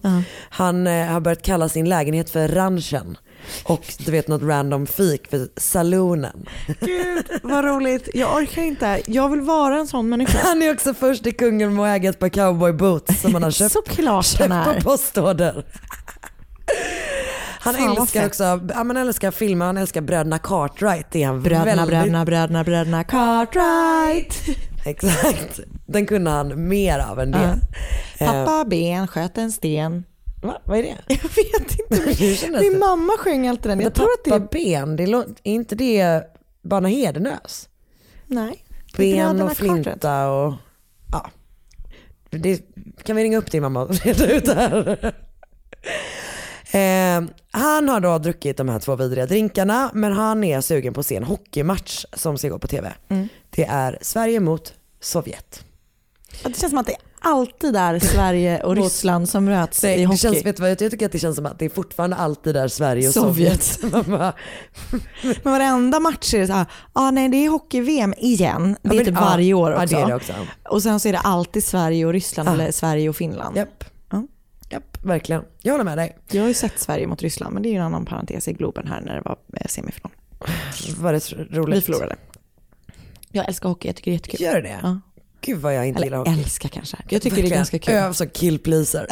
[0.49, 3.18] Han eh, har börjat kalla sin lägenhet för ranchen
[3.63, 6.45] och du vet något random fik för saloonen.
[6.79, 8.09] Gud vad roligt.
[8.13, 9.01] Jag orkar inte.
[9.05, 10.39] Jag vill vara en sån människa.
[10.43, 13.43] Han är också först i Kungälv med att äga ett par cowboy boots som han
[13.43, 15.65] har köpt, Såklart köpt på postorder.
[17.59, 18.43] Han Fan, älskar också,
[18.73, 21.05] han älskar filmer, han älskar bröderna Cartwright.
[21.11, 24.57] Det är han Bröderna, väldigt bröderna, bröderna, bröderna Cartwright.
[24.85, 25.59] Exakt.
[25.85, 27.59] Den kunde han mer av än det.
[28.17, 30.03] Eh, Pappa ben sköt en sten.
[30.47, 30.61] Va?
[30.65, 30.97] Vad är det?
[31.07, 32.49] Jag vet inte.
[32.59, 32.79] Min det?
[32.79, 33.79] mamma sjöng alltid den.
[33.79, 34.39] Jag tror att det är...
[34.39, 36.23] ben, det lå- är inte det
[36.61, 37.69] Barna Hedenös?
[38.25, 38.65] Nej.
[38.93, 40.53] Är Ben och flinta och
[41.11, 41.29] ja.
[42.29, 42.61] Det,
[43.03, 45.13] kan vi ringa upp din mamma och reda ut det här?
[46.71, 50.99] Eh, han har då druckit de här två vidriga drinkarna men han är sugen på
[50.99, 52.93] att se en hockeymatch som ska gå på tv.
[53.09, 53.27] Mm.
[53.49, 55.65] Det är Sverige mot Sovjet.
[56.43, 59.97] Det känns som att det är alltid där Sverige och Ryssland som möts Det, i
[59.97, 60.18] det hockey.
[60.18, 62.68] känns, vet vad, jag tycker att det känns som att det är fortfarande alltid där
[62.68, 63.63] Sverige och Sovjet.
[63.63, 64.36] Sovjet.
[65.43, 68.78] Men varenda match är det så här, ah, nej det är hockey-VM igen.
[68.82, 69.95] Det är typ ja, varje år ja, också.
[69.95, 70.34] det är det också.
[70.70, 72.53] Och sen så är det alltid Sverige och Ryssland Ah.
[72.53, 73.57] eller Sverige och Finland.
[73.57, 73.84] Japp.
[74.11, 74.24] Ja.
[74.70, 75.43] Japp, verkligen.
[75.61, 76.18] Jag håller med dig.
[76.32, 78.53] Jag har ju sett Sverige mot Ryssland men det är ju en annan parentes i
[78.53, 80.11] Globen här när det var eh, semifinal.
[80.97, 81.78] Var det roligt?
[81.78, 82.16] Vi förlorade.
[83.32, 84.41] Jag älskar hockey, jag tycker det är jättekul.
[84.41, 84.80] Gör det?
[84.84, 84.99] Ja.
[85.45, 86.41] Gud vad jag inte gillar Eller hockey.
[86.43, 86.97] älskar kanske.
[87.09, 87.57] Jag tycker det är Verkligen.
[87.59, 87.93] ganska kul.
[87.95, 89.07] Öv som killpleaser.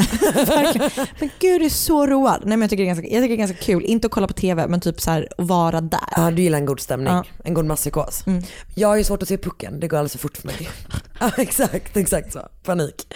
[1.20, 2.40] Men gud, det är så road.
[2.46, 4.12] Nej men jag tycker det är ganska, jag tycker det är ganska kul, inte att
[4.12, 6.00] kolla på tv men typ så här vara där.
[6.16, 7.24] Ja, du gillar en god stämning, Ja.
[7.44, 8.28] en god masspsykos.
[8.28, 8.44] Mm.
[8.76, 10.70] Jag har ju svårt att se pucken, det går alldeles för fort för mig.
[11.20, 12.48] ja, exakt, exakt så.
[12.64, 13.14] Panik.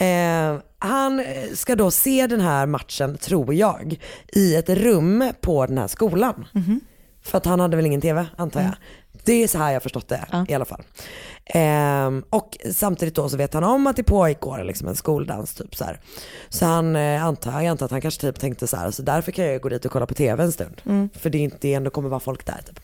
[0.00, 4.00] Eh, han ska då se den här matchen, tror jag,
[4.32, 6.46] i ett rum på den här skolan.
[6.52, 6.80] Mhm.
[7.22, 8.72] För att han hade väl ingen tv, antar jag.
[9.24, 10.82] Det är så här jag har förstått det i alla fall.
[11.54, 15.76] Ehm, och samtidigt då så vet han om att det pågår liksom en skoldans typ
[15.76, 16.00] så här.
[16.48, 19.32] Så han eh, antar, jag antar att han kanske typ tänkte så här, så därför
[19.32, 20.82] kan jag ju gå dit och kolla på tv en stund.
[20.86, 21.10] Mm.
[21.14, 22.80] För det är inte, det ändå kommer vara folk där typ.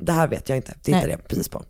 [0.00, 1.64] Det här vet jag inte, det hittade jag precis på.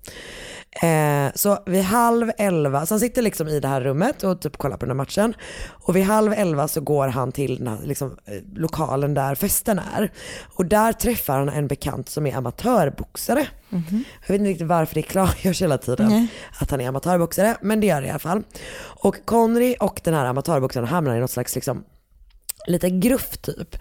[0.82, 4.56] Eh, så vid halv elva, så han sitter liksom i det här rummet och typ
[4.56, 5.34] kollar på den här matchen.
[5.68, 9.80] Och vid halv elva så går han till den här liksom, eh, lokalen där festen
[9.96, 10.12] är.
[10.54, 13.46] Och där träffar han en bekant som är amatörboxare.
[13.70, 16.26] Jag vet inte riktigt varför det klargörs hela tiden Nej.
[16.60, 18.42] att han är amatörboxare, men det gör det i alla fall.
[18.80, 21.84] Och Conry och den här amatörboxaren hamnar i något slags liksom,
[22.66, 23.76] lite gruff typ.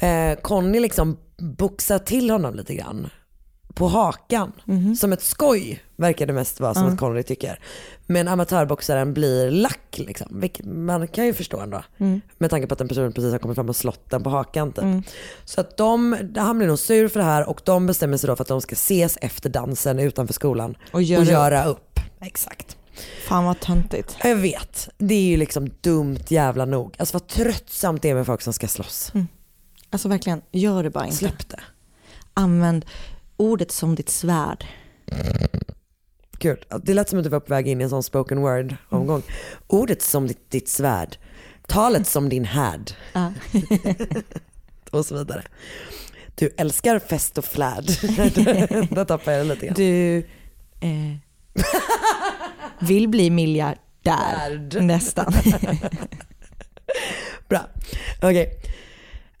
[0.00, 3.08] Eh, Conny liksom boxar till honom lite grann
[3.76, 4.52] på hakan.
[4.98, 6.88] Som ett skoj verkar det mest vara som Ja.
[6.92, 7.60] att Conny tycker.
[8.06, 10.44] Men amatörboxaren blir lack liksom.
[10.64, 11.82] Man kan ju förstå ändå.
[11.98, 12.20] Mm.
[12.38, 14.72] Med tanke på att en person precis har kommit fram och slått den på hakan
[14.72, 14.84] typ.
[14.84, 15.02] Mm.
[15.44, 18.36] Så att de, han blir nog sur för det här och de bestämmer sig då
[18.36, 20.76] för att de ska ses efter dansen utanför skolan.
[20.92, 22.00] Och göra upp.
[22.20, 22.76] Exakt.
[23.28, 24.16] Fan vad töntigt.
[24.22, 26.94] Jag vet, det är ju liksom dumt jävla nog.
[26.98, 29.12] Alltså vad tröttsamt det är med folk som ska slåss.
[29.90, 31.16] Alltså verkligen, gör det bara inte.
[31.16, 31.60] Släpp det.
[32.34, 32.84] Använd
[33.36, 34.64] ordet som ditt svärd.
[36.38, 36.64] Kul.
[36.82, 39.22] Det lät som att du var på väg in i en sån spoken word omgång.
[39.66, 41.16] Ordet som ditt, ditt svärd.
[41.66, 42.92] Talet som din härd.
[43.12, 43.32] Ja.
[44.90, 45.42] och så vidare.
[46.34, 47.86] Du älskar fest och flärd.
[48.94, 49.74] Där tappar jag det lite grann.
[49.76, 50.16] Du
[50.80, 51.16] eh,
[52.78, 54.80] vill bli miljardär.
[54.80, 55.32] Nästan.
[57.48, 57.60] Bra.
[58.22, 58.60] Okej.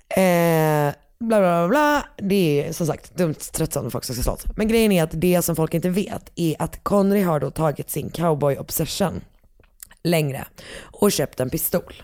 [0.08, 2.06] Eh, bla bla bla.
[2.16, 4.44] Det är som sagt dumt tröttsamt med folk ska slåss.
[4.56, 7.90] Men grejen är att det som folk inte vet är att Connery har då tagit
[7.90, 9.20] sin cowboy obsession
[10.02, 10.46] längre
[10.80, 12.02] och köpt en pistol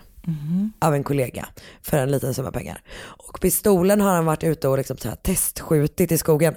[0.79, 1.47] av en kollega
[1.81, 2.81] för en liten summa pengar.
[3.01, 6.55] Och pistolen har han varit ute och liksom så här testskjutit i skogen.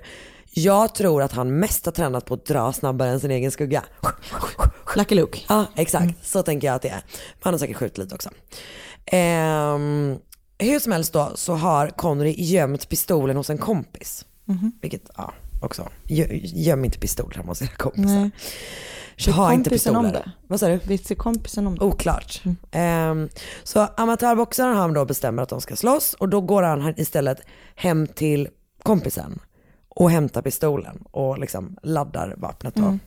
[0.50, 3.84] Jag tror att han mest har tränat på att dra snabbare än sin egen skugga.
[4.96, 5.40] Lucky Luke.
[5.48, 6.26] Ja, exakt.
[6.26, 7.02] Så tänker jag att det är.
[7.32, 8.30] Men han har säkert skjutit lite också.
[9.06, 10.18] Ehm,
[10.58, 14.24] hur som helst då så har Connery gömt pistolen hos en kompis.
[14.44, 14.72] Mhm.
[14.80, 15.32] Vilket, ja,
[15.62, 15.88] också.
[16.04, 18.14] Gö- Göm inte pistoler hemma hos era kompisar.
[18.20, 18.30] Nej.
[19.18, 20.24] Så ha inte kompisen om pistoler.
[20.24, 20.32] det?
[20.48, 20.76] Vad sa du?
[20.76, 21.84] Visste kompisen om det?
[21.84, 22.42] Oklart.
[22.70, 23.28] Ehm,
[23.62, 27.40] så amatörboxaren han då bestämmer att de ska slåss och då går han istället
[27.74, 28.48] hem till
[28.82, 29.38] kompisen
[29.88, 32.82] och hämtar pistolen och liksom laddar vapnet då.
[32.82, 33.00] Mm.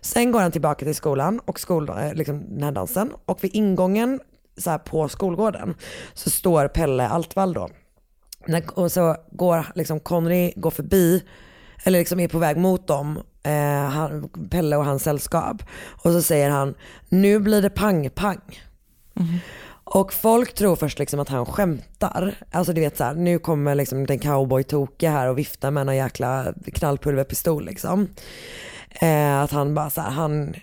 [0.00, 3.50] Sen går han tillbaka till skolan och skol, eh, liksom den här dansen och vid
[3.54, 4.20] ingången
[4.58, 5.74] så här på skolgården
[6.14, 7.68] så står Pelle Altvall då.
[8.74, 11.24] Och så går liksom Conny går förbi,
[11.84, 15.62] eller liksom är på väg mot dem, eh, han, Pelle och hans sällskap.
[16.02, 16.74] Och så säger han,
[17.08, 18.60] nu blir det pang-pang.
[19.90, 22.34] Och folk tror först liksom att han skämtar.
[22.50, 25.96] Alltså du vet så här, nu kommer liksom den cowboy-toke här och viftar med en
[25.96, 28.08] jäkla knallpulverpistol liksom.
[28.90, 30.54] Eh, att han bara så här, han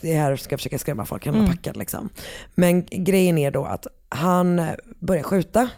[0.00, 1.50] det här ska försöka skrämma folk, han är Mm.
[1.50, 2.08] packad liksom.
[2.54, 4.62] Men grejen är då att han
[5.00, 5.68] börjar skjuta.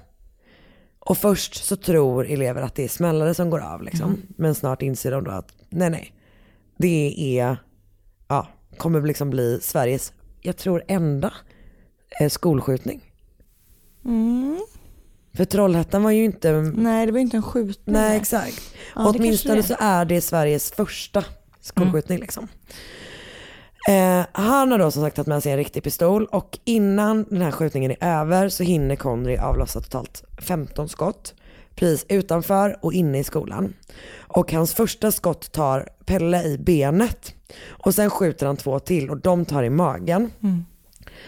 [1.01, 4.09] Och först så tror elever att det är smällare som går av liksom.
[4.09, 4.23] Mm.
[4.37, 6.13] Men snart inser de då att nej nej,
[6.77, 7.57] det är,
[8.29, 8.47] ja,
[8.77, 11.33] kommer liksom bli Sveriges, jag tror enda
[12.21, 13.01] eh, skolskjutning.
[14.05, 14.59] Mm.
[15.35, 17.95] För Trollhättan var ju inte, Nej, det var inte en skjutning.
[17.95, 18.75] nej exakt.
[18.95, 21.25] Ja, Åtminstone så är det Sveriges första
[21.69, 22.49] skolskjutning liksom.
[23.89, 27.43] Eh, han har då som sagt tagit med sig en riktig pistol och innan den
[27.43, 31.35] här skjutningen är över så hinner Connery avlossa totalt 15 skott.
[31.75, 33.75] Precis utanför och inne i skolan.
[34.19, 37.35] Och hans första skott tar Pelle i benet.
[37.69, 40.31] Och sen skjuter han två till och de tar i magen.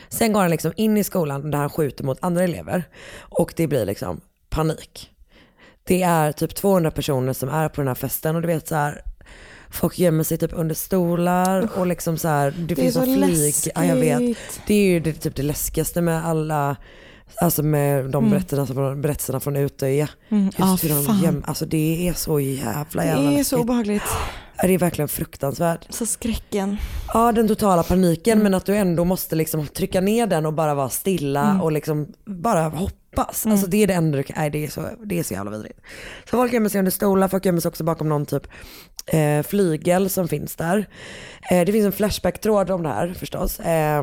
[0.08, 2.84] Sen går han liksom in i skolan där han skjuter mot andra elever.
[3.18, 5.10] Och det blir liksom panik.
[5.84, 8.74] Det är typ 200 personer som är på den här festen och du vet så
[8.74, 9.02] här
[9.72, 13.00] Folk gömmer sig typ under stolar och liksom så här, det, Det är finns så
[13.00, 13.54] så flyg.
[13.74, 14.20] Ja, jag vet.
[14.20, 14.60] läskigt.
[14.66, 16.76] Det är ju det, typ det läskigaste med alla,
[17.40, 18.30] alltså med de Mm.
[18.30, 20.08] berättelserna, från, berättelserna från Utöja.
[20.28, 20.44] Mm.
[20.44, 23.58] Just Ja, hur de göm, alltså det är så jävla Det jävla är så läskigt.
[23.58, 24.02] obehagligt.
[24.56, 25.86] Ja, Det är verkligen fruktansvärt.
[25.94, 26.76] Så skräcken.
[27.14, 28.42] Ja den totala paniken Mm.
[28.42, 31.60] men att du ändå måste liksom trycka ner den och bara vara stilla Mm.
[31.60, 33.46] och liksom bara hoppas.
[33.46, 35.50] Alltså det är det enda du kan, nej det är så, det är så jävla
[35.50, 35.78] vidrigt.
[36.30, 38.46] Så folk gömmer sig under stolar, folk gömmer sig också bakom någon typ
[39.06, 40.88] eh, flygel som finns där.
[41.50, 43.60] Eh, det finns en flashback-tråd om det här förstås.
[43.60, 44.02] Eh,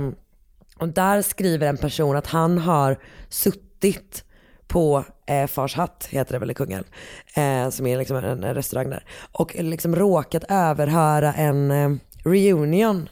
[0.77, 2.97] och där skriver en person att han har
[3.29, 4.23] suttit
[4.67, 6.85] på eh, Fars hatt, heter det väl i Kungälv,
[7.35, 9.03] eh, som är liksom en, en restaurang där.
[9.31, 11.89] Och liksom råkat överhöra en eh,
[12.31, 13.09] reunion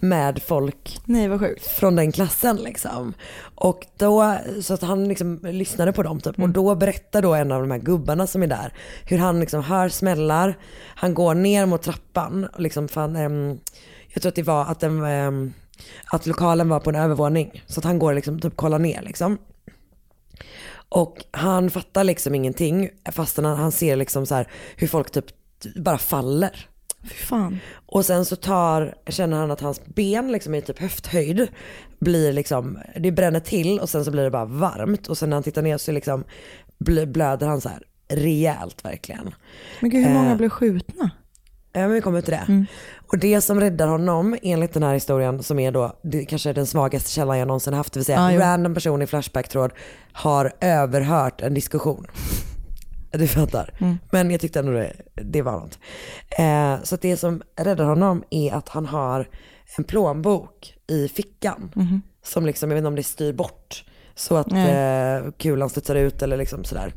[0.00, 1.66] med folk Nej vad sjukt.
[1.66, 3.14] från den klassen liksom.
[3.54, 6.38] Och då, så att han liksom lyssnade på dem typ.
[6.38, 8.72] Och då berättar då en av de här gubbarna som är där
[9.04, 10.58] hur han liksom hör smällar,
[10.94, 13.58] han går ner mot trappan liksom fan, ehm,
[14.08, 15.52] jag tror att det var att, den, ehm,
[16.06, 17.62] att lokalen var på en övervåning.
[17.66, 19.38] Så att han går liksom typ kollar ner liksom.
[20.88, 25.26] Och han fattar liksom ingenting fastän han, han ser liksom så här hur folk typ
[25.76, 26.68] bara faller.
[27.04, 27.58] Fan.
[27.86, 31.48] Och sen så tar, känner han att hans ben liksom i typ höfthöjd
[32.00, 35.36] blir liksom, det bränner till och sen så blir det bara varmt och sen när
[35.36, 36.24] han tittar ner så liksom
[36.84, 39.34] bl- blöder han så här rejält verkligen.
[39.80, 41.10] Men gud hur många Eh, blev skjutna?
[41.72, 42.44] Ja men vi kommer till det.
[42.48, 42.66] Mm.
[43.12, 46.54] Och det som räddar honom enligt den här historien som är då det kanske är
[46.54, 48.40] den svagaste källan jag någonsin haft, det vill säga Ja, jo.
[48.40, 49.72] random person i Flashback-tråd
[50.12, 52.06] har överhört en diskussion.
[53.18, 53.70] Du fattar.
[53.78, 53.98] Mm.
[54.10, 55.78] Men jag tyckte ändå det, det var något.
[56.38, 59.28] Eh, så det som räddar honom är att han har
[59.78, 61.70] en plånbok i fickan.
[61.74, 62.02] Mhm.
[62.22, 63.84] Som liksom, jag vet inte om det styr bort.
[64.14, 66.92] Så att eh, kulan studsar ut eller liksom sådär.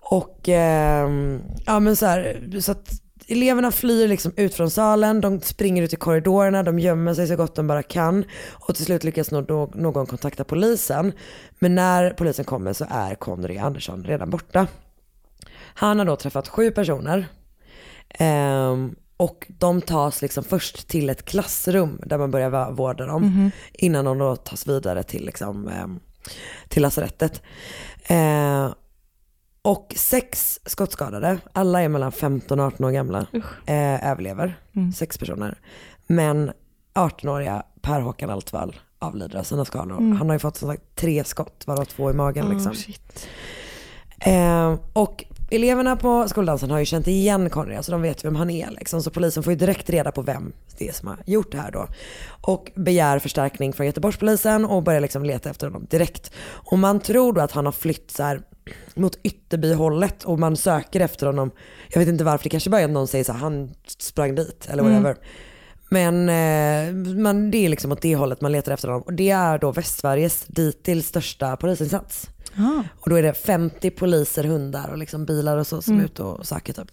[0.00, 2.90] Och ehm, ja men så här, så att
[3.28, 7.36] eleverna flyr liksom ut från salen, de springer ut i korridorerna, de gömmer sig så
[7.36, 8.24] gott de bara kan.
[8.50, 11.12] Och till slut lyckas nå- någon kontakta polisen.
[11.58, 14.66] Men när polisen kommer så är Connery Andersson redan borta.
[15.74, 17.26] Han har då träffat sju personer.
[18.08, 23.22] Ehm, och de tas liksom först till ett klassrum där man börjar vårda dem.
[23.22, 23.50] Mhm.
[23.72, 26.00] Innan de då tas vidare till, liksom, ehm,
[26.68, 27.42] till lasarettet.
[28.06, 28.70] Ehm,
[29.62, 33.26] och sex skottskadade, alla är mellan 15 och 18 år gamla,
[33.66, 34.58] eh, överlever.
[34.76, 34.92] Mm.
[34.92, 35.58] Sex personer.
[36.06, 36.52] Men
[36.94, 39.98] 18-åriga Per Håkan Altvall avlider av sina skador.
[39.98, 40.16] Mm.
[40.16, 42.46] Han har ju fått som sagt tre skott, varav två i magen.
[42.46, 42.94] Oh, liksom.
[44.20, 48.50] Eh, och eleverna på skoldansen har ju känt igen Connery, alltså de vet vem han
[48.50, 49.02] är liksom.
[49.02, 51.70] Så polisen får ju direkt reda på vem det är som har gjort det här
[51.70, 51.86] då.
[52.40, 56.30] Och begär förstärkning från Göteborgspolisen och börjar liksom leta efter honom direkt.
[56.42, 58.40] Och man tror då att han har flytt så här
[58.94, 61.50] mot Ytterbyhållet och man söker efter honom.
[61.88, 64.34] Jag vet inte varför, det kanske bara är att någon säger så här, han sprang
[64.34, 64.92] dit eller Mm.
[65.02, 65.16] whatever.
[65.92, 69.02] Men eh, man, det är liksom åt det hållet man letar efter honom.
[69.02, 72.28] Och det är då Västsveriges dittills största polisinsats.
[72.56, 72.82] Ah.
[73.00, 76.04] Och då är det 50 poliser, hundar och liksom bilar och så som Mm.
[76.04, 76.88] är ute och söker typ.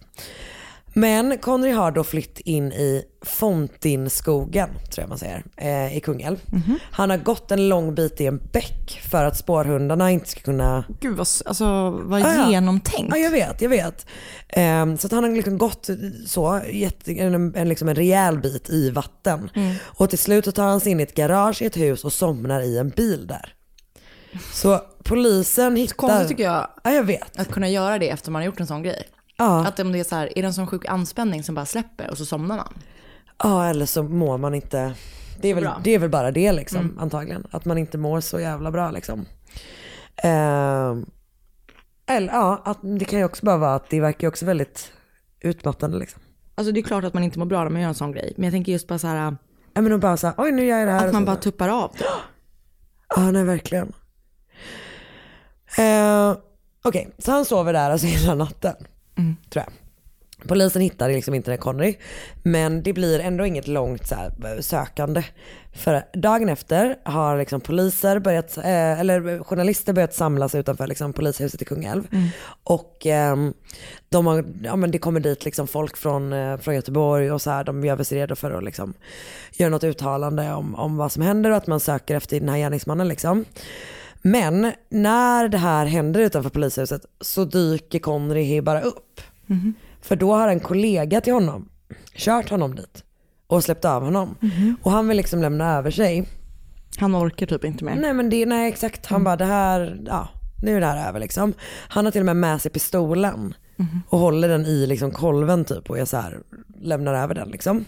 [0.93, 6.38] Men Connery har då flytt in i Fontinskogen, tror jag man säger, eh, i Kungälv.
[6.45, 6.80] Mhm.
[6.91, 10.84] Han har gått en lång bit i en bäck för att spårhundarna inte ska kunna
[10.99, 12.49] Gud vad, alltså, vad ja.
[12.49, 13.10] genomtänkt.
[13.10, 14.05] Ja jag vet, jag vet.
[14.49, 15.89] Ehm, så att han har liksom gått
[16.26, 19.49] så, jätte, en, en, liksom en rejäl bit i vatten.
[19.55, 19.76] Mm.
[19.84, 22.62] Och till slut tar han sig in i ett garage i ett hus och somnar
[22.62, 23.53] i en bil där.
[24.52, 25.96] Så polisen hittar...
[25.96, 27.40] Konstigt tycker jag Ja jag vet.
[27.40, 29.08] att kunna göra det efter man har gjort en sån grej.
[29.38, 29.66] Ja.
[29.68, 32.10] Att om det är så här, är det en sån sjuk anspänning som bara släpper
[32.12, 32.74] och så somnar man?
[33.44, 34.94] Ja eller så mår man inte,
[35.42, 37.00] det är väl, det är väl bara det liksom Mm.
[37.00, 37.48] antagligen.
[37.52, 39.26] Att man inte mår så jävla bra liksom.
[40.24, 41.06] Ehm,
[42.10, 44.92] eller ja, att det kan ju också bara vara att det verkar ju också väldigt
[45.42, 46.22] utmattande liksom.
[46.56, 48.34] Alltså det är klart att man inte mår bra när man gör en sån grej.
[48.38, 49.36] Men jag tänker just bara så här,
[49.74, 51.08] Ja men och bara såhär, oj nu gör jag det här.
[51.08, 51.92] att man så- bara tuppar av.
[53.16, 53.94] Ja, nej verkligen.
[55.78, 56.38] Eh,
[56.84, 58.75] Okej, så han sover där alltså hela natten.
[59.49, 59.73] Tror jag.
[60.47, 61.95] Polisen hittar liksom inte den Connery.
[62.43, 65.23] Men det blir ändå inget långt här, sökande.
[65.73, 71.61] För dagen efter har liksom poliser börjat, eh, eller journalister börjat samlas utanför liksom polishuset
[71.61, 72.03] i Kungälv.
[72.11, 72.28] Mm.
[72.63, 73.53] Och ehm,
[74.09, 77.49] de har, ja, men det kommer dit liksom folk från, eh, från Göteborg och så
[77.49, 78.93] här, de gör sig redo för att liksom
[79.53, 82.57] göra något uttalande om, om vad som händer och att man söker efter den här
[82.57, 83.07] gärningsmannen.
[83.07, 83.45] Liksom.
[84.32, 89.21] Men när det här händer utanför polishuset så dyker Connery bara upp.
[89.45, 89.73] Mhm.
[90.01, 91.69] För då har en kollega till honom
[92.15, 93.03] kört honom dit
[93.47, 94.36] och släppt av honom.
[94.39, 94.78] Mhm.
[94.84, 96.28] Och han vill liksom lämna över sig.
[96.97, 97.95] Han orkar typ inte mer.
[97.95, 100.30] Nej men det, nej exakt, han bara det här, ja
[100.63, 101.53] nu är det här över liksom.
[101.89, 103.53] Han har till och med med sig pistolen
[104.09, 106.39] och håller den i liksom kolven typ och är så här,
[106.82, 107.86] lämnar över den liksom.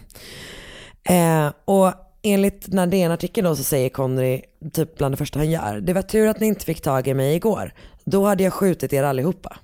[1.02, 1.92] Eh, och
[2.22, 4.42] enligt den här DN-artikeln då så säger Connery,
[4.72, 7.14] typ bland det första han gör, det var tur att ni inte fick tag i
[7.14, 7.72] mig igår.
[8.04, 9.56] Då hade jag skjutit er allihopa.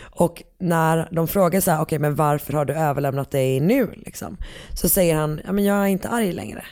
[0.00, 4.36] Och när de frågar så här, okej men varför har du överlämnat dig nu liksom?
[4.74, 6.64] Så säger han, ja men jag är inte arg längre.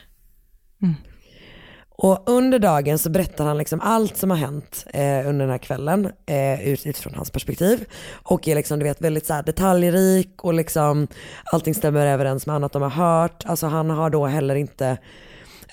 [1.99, 5.59] Och under dagen så berättar han liksom allt som har hänt eh, under den här
[5.59, 7.85] kvällen eh, ut- utifrån hans perspektiv.
[8.13, 11.07] Och är liksom, du vet, väldigt så här detaljrik och liksom
[11.45, 13.45] allting stämmer överens med annat de har hört.
[13.47, 14.99] Alltså han har då heller inte,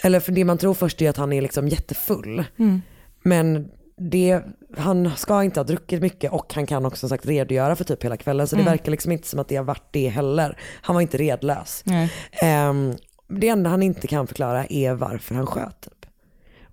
[0.02, 2.44] eller för det man tror först är att han är liksom jättefull.
[2.60, 2.82] Mm.
[3.24, 4.42] Men det,
[4.78, 8.04] han ska inte ha druckit mycket och han kan också som sagt redogöra för typ
[8.04, 8.48] hela kvällen.
[8.48, 8.66] Så Mm.
[8.66, 10.58] det verkar liksom inte som att det har varit det heller.
[10.82, 11.84] Han var inte redlös.
[12.42, 12.94] Ehm,
[13.28, 15.82] det enda han inte kan förklara är varför han sköt.
[15.82, 16.06] Typ.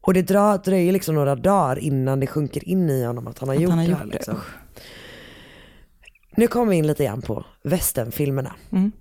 [0.01, 3.49] Och det drar, dröjer liksom några dagar innan det sjunker in i honom att han
[3.49, 4.05] har Att gjort han har det här.
[4.05, 4.37] gjort det, Liksom.
[6.37, 8.55] Nu kommer vi in lite grann på westernfilmerna.
[8.73, 8.93] Mm.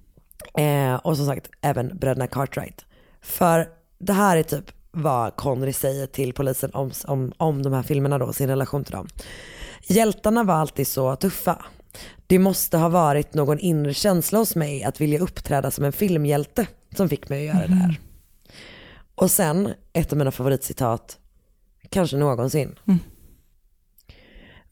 [0.58, 2.86] Eh, och som sagt även bröderna Cartwright.
[3.22, 3.68] För
[4.00, 8.18] det här är typ vad Connery säger till polisen om, om, om de här filmerna
[8.18, 9.08] då, sin relation till dem.
[9.88, 11.66] Hjältarna var alltid så tuffa.
[12.28, 16.68] Det måste ha varit någon inre känsla hos mig att vilja uppträda som en filmhjälte
[16.96, 18.00] som fick mig att göra det här.
[19.16, 21.18] Och sen, ett av mina favoritcitat,
[21.90, 22.76] kanske någonsin.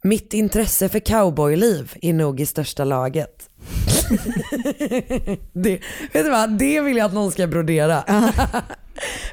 [0.01, 3.47] Mitt intresse för cowboyliv är nog i största laget.
[5.53, 5.80] det,
[6.13, 8.03] vet du vad, det vill jag att någon ska brodera.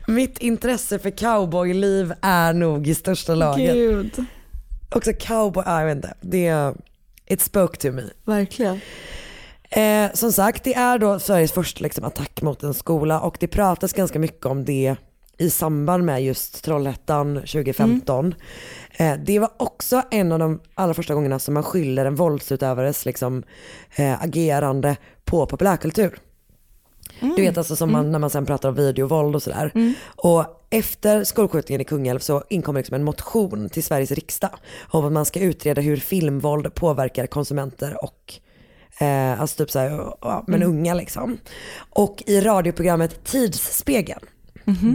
[0.06, 3.74] Mitt intresse för cowboyliv är nog i största laget.
[3.74, 4.24] Gud.
[4.90, 6.14] Också cowboy, ah, jag vet inte.
[6.20, 6.74] Det,
[7.26, 8.02] it spoke to me.
[8.24, 8.80] Verkligen.
[9.70, 13.46] Eh, som sagt, det är då Sveriges första liksom, attack mot en skola och det
[13.46, 14.96] pratas ganska mycket om det
[15.38, 18.26] i samband med just Trollhättan 2015.
[18.26, 18.34] Eh,
[19.18, 23.42] det var också en av de allra första gångerna som man skyller en våldsutövares liksom,
[23.96, 26.18] eh, agerande på populärkultur.
[27.20, 29.72] Du vet alltså som man, när man sen pratar om videovåld och sådär.
[30.04, 34.50] Och efter skolskjutningen i Kungälv så inkommer liksom en motion till Sveriges riksdag
[34.88, 38.34] om att man ska utreda hur filmvåld påverkar konsumenter och
[39.00, 39.90] eh, alltså typ såhär,
[40.20, 41.38] ja, men unga liksom.
[41.76, 44.20] Och i radioprogrammet Tidsspegeln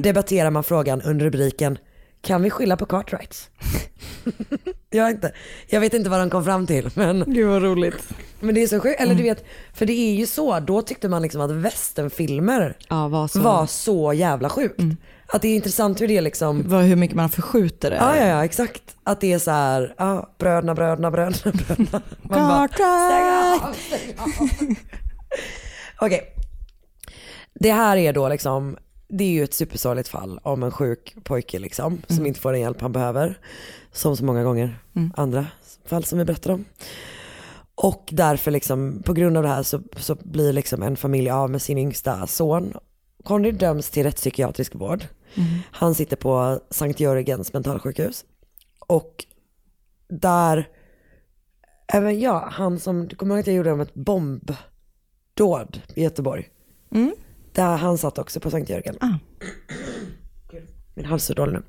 [0.03, 1.77] debatterar man frågan under rubriken
[2.21, 3.49] Kan vi skylla på Cartwrights?
[4.89, 5.31] jag, inte,
[5.67, 8.09] jag vet inte vad de kom fram till men Gud vad roligt.
[8.39, 11.09] men det är så sjukt, eller du vet, för det är ju så, då tyckte
[11.09, 13.39] man liksom att westernfilmer Ja, var så.
[13.41, 14.81] var så jävla sjukt.
[15.33, 17.95] Att det är intressant hur det liksom, Vad, hur mycket man förskjuter det.
[17.95, 18.81] ja ja ja exakt.
[19.03, 22.01] Att det är så här, ja bröderna, bröderna, bröderna, bröderna.
[22.29, 23.77] Cartwright!
[26.01, 26.35] Okej.
[27.53, 28.77] Det här är då liksom,
[29.09, 32.61] det är ju ett supersorgligt fall om en sjuk pojke liksom, som inte får den
[32.61, 33.39] hjälp han behöver.
[33.91, 34.79] Som så många gånger
[35.15, 35.47] andra
[35.85, 36.65] fall som vi berättar om.
[37.75, 41.49] Och därför liksom, på grund av det här så, så blir liksom en familj av
[41.49, 42.73] med sin yngsta son.
[43.23, 45.05] Conny döms till rättspsykiatrisk vård.
[45.71, 48.25] Han sitter på Sankt Jörgens mentalsjukhus.
[48.87, 49.25] Och
[50.07, 50.67] där,
[51.87, 56.49] även jag, han som, du kommer ihåg att jag gjorde om ett bombdåd i Göteborg?
[56.91, 57.15] Mm.
[57.59, 58.97] Där han satt också på Sankt Jörgen.
[59.01, 59.13] Ah.
[60.93, 61.63] Min hals är så dålig nu.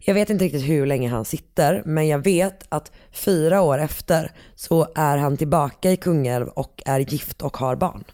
[0.00, 4.32] Jag vet inte riktigt hur länge han sitter, men jag vet att fyra år efter
[4.54, 8.04] så är han tillbaka i Kungälv och är gift och har barn.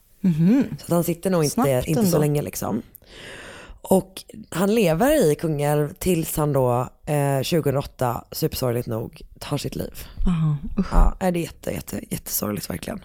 [0.79, 2.19] Så att han sitter nog inte, Snabbt inte så ändå.
[2.19, 2.83] länge liksom.
[3.83, 9.95] Och han lever i Kungälv tills han då eh, 2008, supersorgligt nog, tar sitt liv.
[10.27, 10.93] Aha, usch.
[10.93, 13.05] Ja, det är jätte, jätte, jättesorgligt verkligen.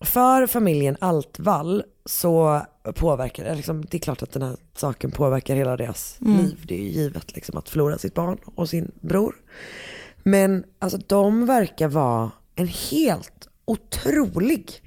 [0.00, 2.62] För familjen Altvall så
[2.94, 6.36] påverkar det, liksom, det är klart att den här saken påverkar hela deras Mm.
[6.38, 6.64] liv.
[6.68, 9.34] Det är ju givet liksom, att förlora sitt barn och sin bror.
[10.22, 14.82] Men alltså de verkar vara en helt otrolig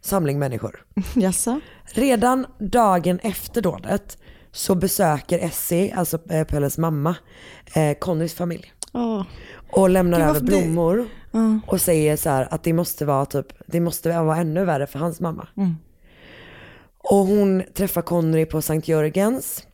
[0.00, 0.84] samling människor.
[1.14, 1.60] Jaså?
[1.84, 4.18] Redan dagen efter dådet
[4.52, 7.16] så besöker Essie, alltså eh, Pelles mamma,
[7.74, 8.72] eh, Connys familj.
[8.92, 9.22] Åh.
[9.72, 11.60] Och lämnar över varför det- blommor Ja.
[11.66, 14.98] och säger så här att det måste vara typ, det måste vara ännu värre för
[14.98, 15.48] hans mamma.
[15.56, 15.74] Mm.
[17.10, 19.66] Och hon träffar Connery på Sankt Jörgens.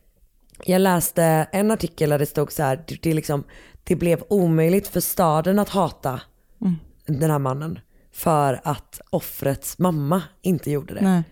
[0.65, 3.43] Jag läste en artikel där det stod så här, det, det, liksom,
[3.83, 6.21] det blev omöjligt för staden att hata
[6.61, 6.75] Mm.
[7.05, 7.79] den här mannen.
[8.11, 11.01] För att offrets mamma inte gjorde det.
[11.01, 11.23] Nej.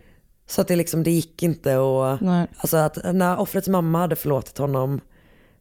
[0.47, 2.47] Så att det liksom, det gick inte och, Nej.
[2.57, 5.01] alltså att när offrets mamma hade förlåtit honom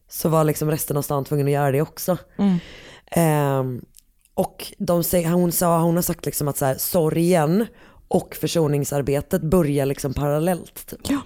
[0.09, 2.17] så var liksom resten av stan tvungen att göra det också.
[2.37, 2.57] Mm.
[3.11, 3.81] Ehm,
[4.33, 7.65] och de hon, sa, hon har sagt liksom att så här, sorgen
[8.11, 10.87] och försoningsarbetet börjar liksom parallellt.
[10.87, 10.99] Typ.
[11.03, 11.21] Ja.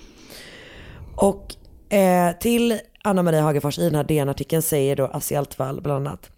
[1.16, 1.56] Och
[1.96, 6.30] eh, till Anna Maria Hagefors i den här DN-artikeln säger då Assi Altvall bland annat.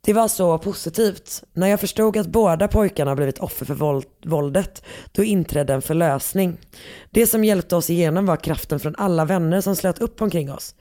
[0.00, 1.42] Det var så positivt.
[1.52, 6.58] När jag förstod att båda pojkarna blivit offer för våld, våldet, då inträdde en förlösning.
[7.10, 10.74] Det som hjälpte oss igenom var kraften från alla vänner som slöt upp omkring oss.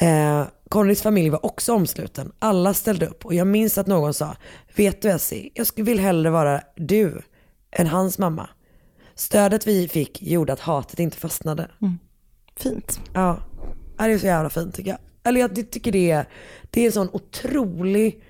[0.00, 2.32] Eh, Conrys familj var också omsluten.
[2.38, 4.36] Alla ställde upp och jag minns att någon sa,
[4.76, 7.22] vet du Essie, jag vill hellre vara du
[7.72, 8.48] än hans mamma.
[9.14, 11.70] Stödet vi fick gjorde att hatet inte fastnade.
[12.56, 13.00] Fint.
[13.14, 13.38] Ja,
[13.98, 14.98] det är så jävla fint tycker jag.
[15.24, 16.28] Eller jag tycker det är,
[16.70, 18.24] det är en sån otrolig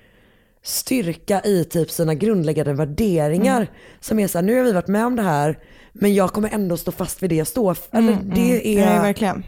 [0.63, 3.55] styrka i typ sina grundläggande värderingar.
[3.61, 3.73] Mm.
[3.99, 5.59] Som är så här, nu har vi varit med om det här,
[5.93, 7.97] men jag kommer ändå stå fast vid det jag står för.
[7.97, 8.89] Eller Mm, det mm.
[8.89, 8.95] är...
[8.95, 9.43] Ja, verkligen.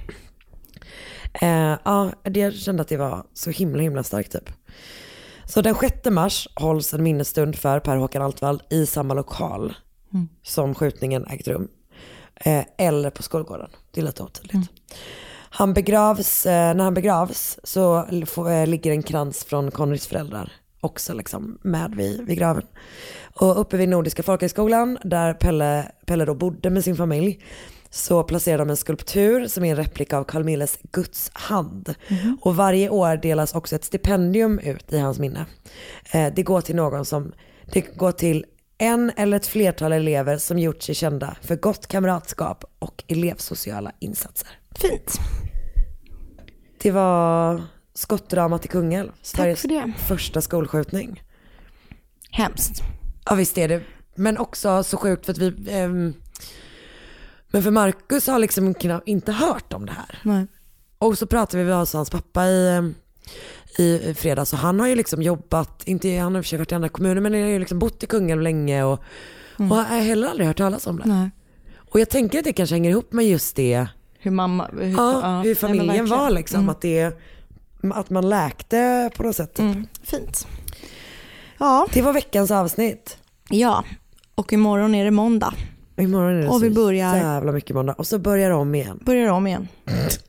[1.34, 4.50] Eh, ja, det jag kände att det var så himla himla starkt typ.
[5.46, 9.74] Så den 6 mars hålls en minnesstund för Per Håkan Altvall i samma lokal
[10.14, 10.28] Mm.
[10.43, 11.68] som skjutningen ägt rum.
[12.36, 14.70] Eh, eller på skolgården, det är lite otydligt.
[15.49, 20.08] Han begravs, eh, när han begravs så l- få- eh, ligger en krans från Conrys
[20.08, 20.51] föräldrar
[20.82, 22.64] också liksom med vid, vid graven.
[23.36, 27.43] Och uppe vid Nordiska folkhögskolan där Pelle, Pelle då bodde med sin familj
[27.89, 31.95] så placerar de en skulptur som är en replika av Carl Milles Guds hand.
[32.41, 35.45] Och varje år delas också ett stipendium ut i hans minne.
[36.12, 37.34] Eh, det går till någon som,
[37.72, 38.45] det går till
[38.78, 44.49] en eller ett flertal elever som gjort sig kända för gott kamratskap och elevsociala insatser.
[44.76, 45.19] Fint.
[46.82, 47.63] Det var
[47.93, 49.93] skottdramat i Kungälv, Sveriges för det.
[50.07, 51.23] första skolskjutning.
[52.32, 52.82] Hemskt.
[53.26, 53.82] Ja visst är det.
[54.15, 56.13] Men också så sjukt för att vi, ehm,
[57.47, 60.19] men för Marcus har liksom inte hört om det här.
[60.23, 60.47] Nej.
[60.97, 62.95] Och så pratade vi med hans pappa i, ehm,
[63.78, 66.89] i fredags och han har ju liksom jobbat, inte, han har i varit i andra
[66.89, 68.99] kommuner men han har ju liksom bott i Kungälv länge och,
[69.57, 71.03] och har heller aldrig hört talas om det.
[71.05, 71.30] Nej.
[71.91, 73.88] Och jag tänker att det kanske hänger ihop med just det,
[74.19, 76.09] Hur mamma, hur, ja, ja, hur nej, familjen verkligen.
[76.09, 76.59] var liksom.
[76.59, 76.69] Mm.
[76.69, 77.17] Att, det,
[77.93, 79.53] att man läkte på något sätt.
[79.53, 79.59] Typ.
[79.65, 79.88] Mm.
[80.03, 80.47] Fint.
[81.57, 81.88] Ja.
[81.93, 83.17] Det var veckans avsnitt.
[83.49, 83.84] Ja,
[84.36, 85.53] och imorgon är det måndag.
[85.97, 87.93] Imorgon är det Och så vi börjar- jävla mycket måndag.
[87.93, 88.99] Och så börjar om igen.
[89.05, 89.67] Börjar om igen.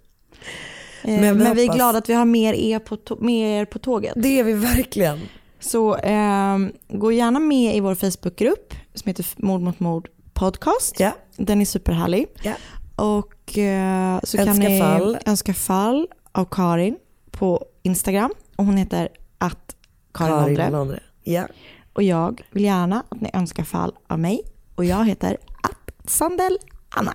[1.07, 3.61] Eh, Men Men vi vi, är glada att vi har mer er på, to- med
[3.61, 4.13] er på tåget.
[4.17, 5.21] Det är vi verkligen.
[5.61, 11.01] Så eh, gå gärna med i vår Facebookgrupp som heter Mord mot mord podcast.
[11.01, 11.13] Ja.
[11.37, 12.27] Den är superhärlig.
[12.43, 12.53] Ja.
[12.97, 15.19] Och eh, så kan Önska ni fall.
[15.27, 16.97] önska fall av Karin
[17.31, 18.31] på Instagram.
[18.57, 19.77] Och hon heter att
[20.15, 20.73] Karin.
[20.73, 21.01] Londre.
[21.25, 21.47] Ja.
[21.93, 24.41] Och jag vill gärna att ni önskar fall av mig.
[24.75, 27.15] Och jag heter att Sandell Anna.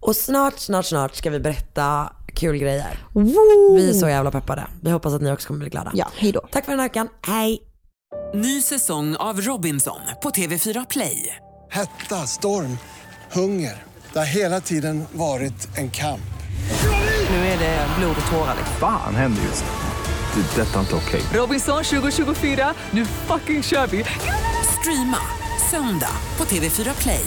[0.00, 3.06] Och snart, snart, snart ska vi berätta kul grejer.
[3.12, 3.76] Woo!
[3.76, 4.66] Vi är så jävla peppade.
[4.80, 5.90] Vi hoppas att ni också kommer bli glada.
[5.94, 6.40] Ja, hej då.
[6.40, 7.08] Tack för den här veckan.
[7.26, 7.58] Hej!
[8.34, 11.36] Ny säsong av Robinson på TV4 Play.
[11.70, 12.78] Hetta, storm,
[13.32, 13.82] hunger.
[14.12, 16.20] Det har hela tiden varit en kamp.
[17.30, 18.56] Nu är det blod och tårar.
[18.80, 20.40] Fan händer just det.
[20.40, 21.22] Det är detta inte okej.
[21.40, 24.04] Robinson 2024, nu fucking kör vi!
[24.80, 25.18] Streama
[25.70, 27.24] söndag på TV4 Play.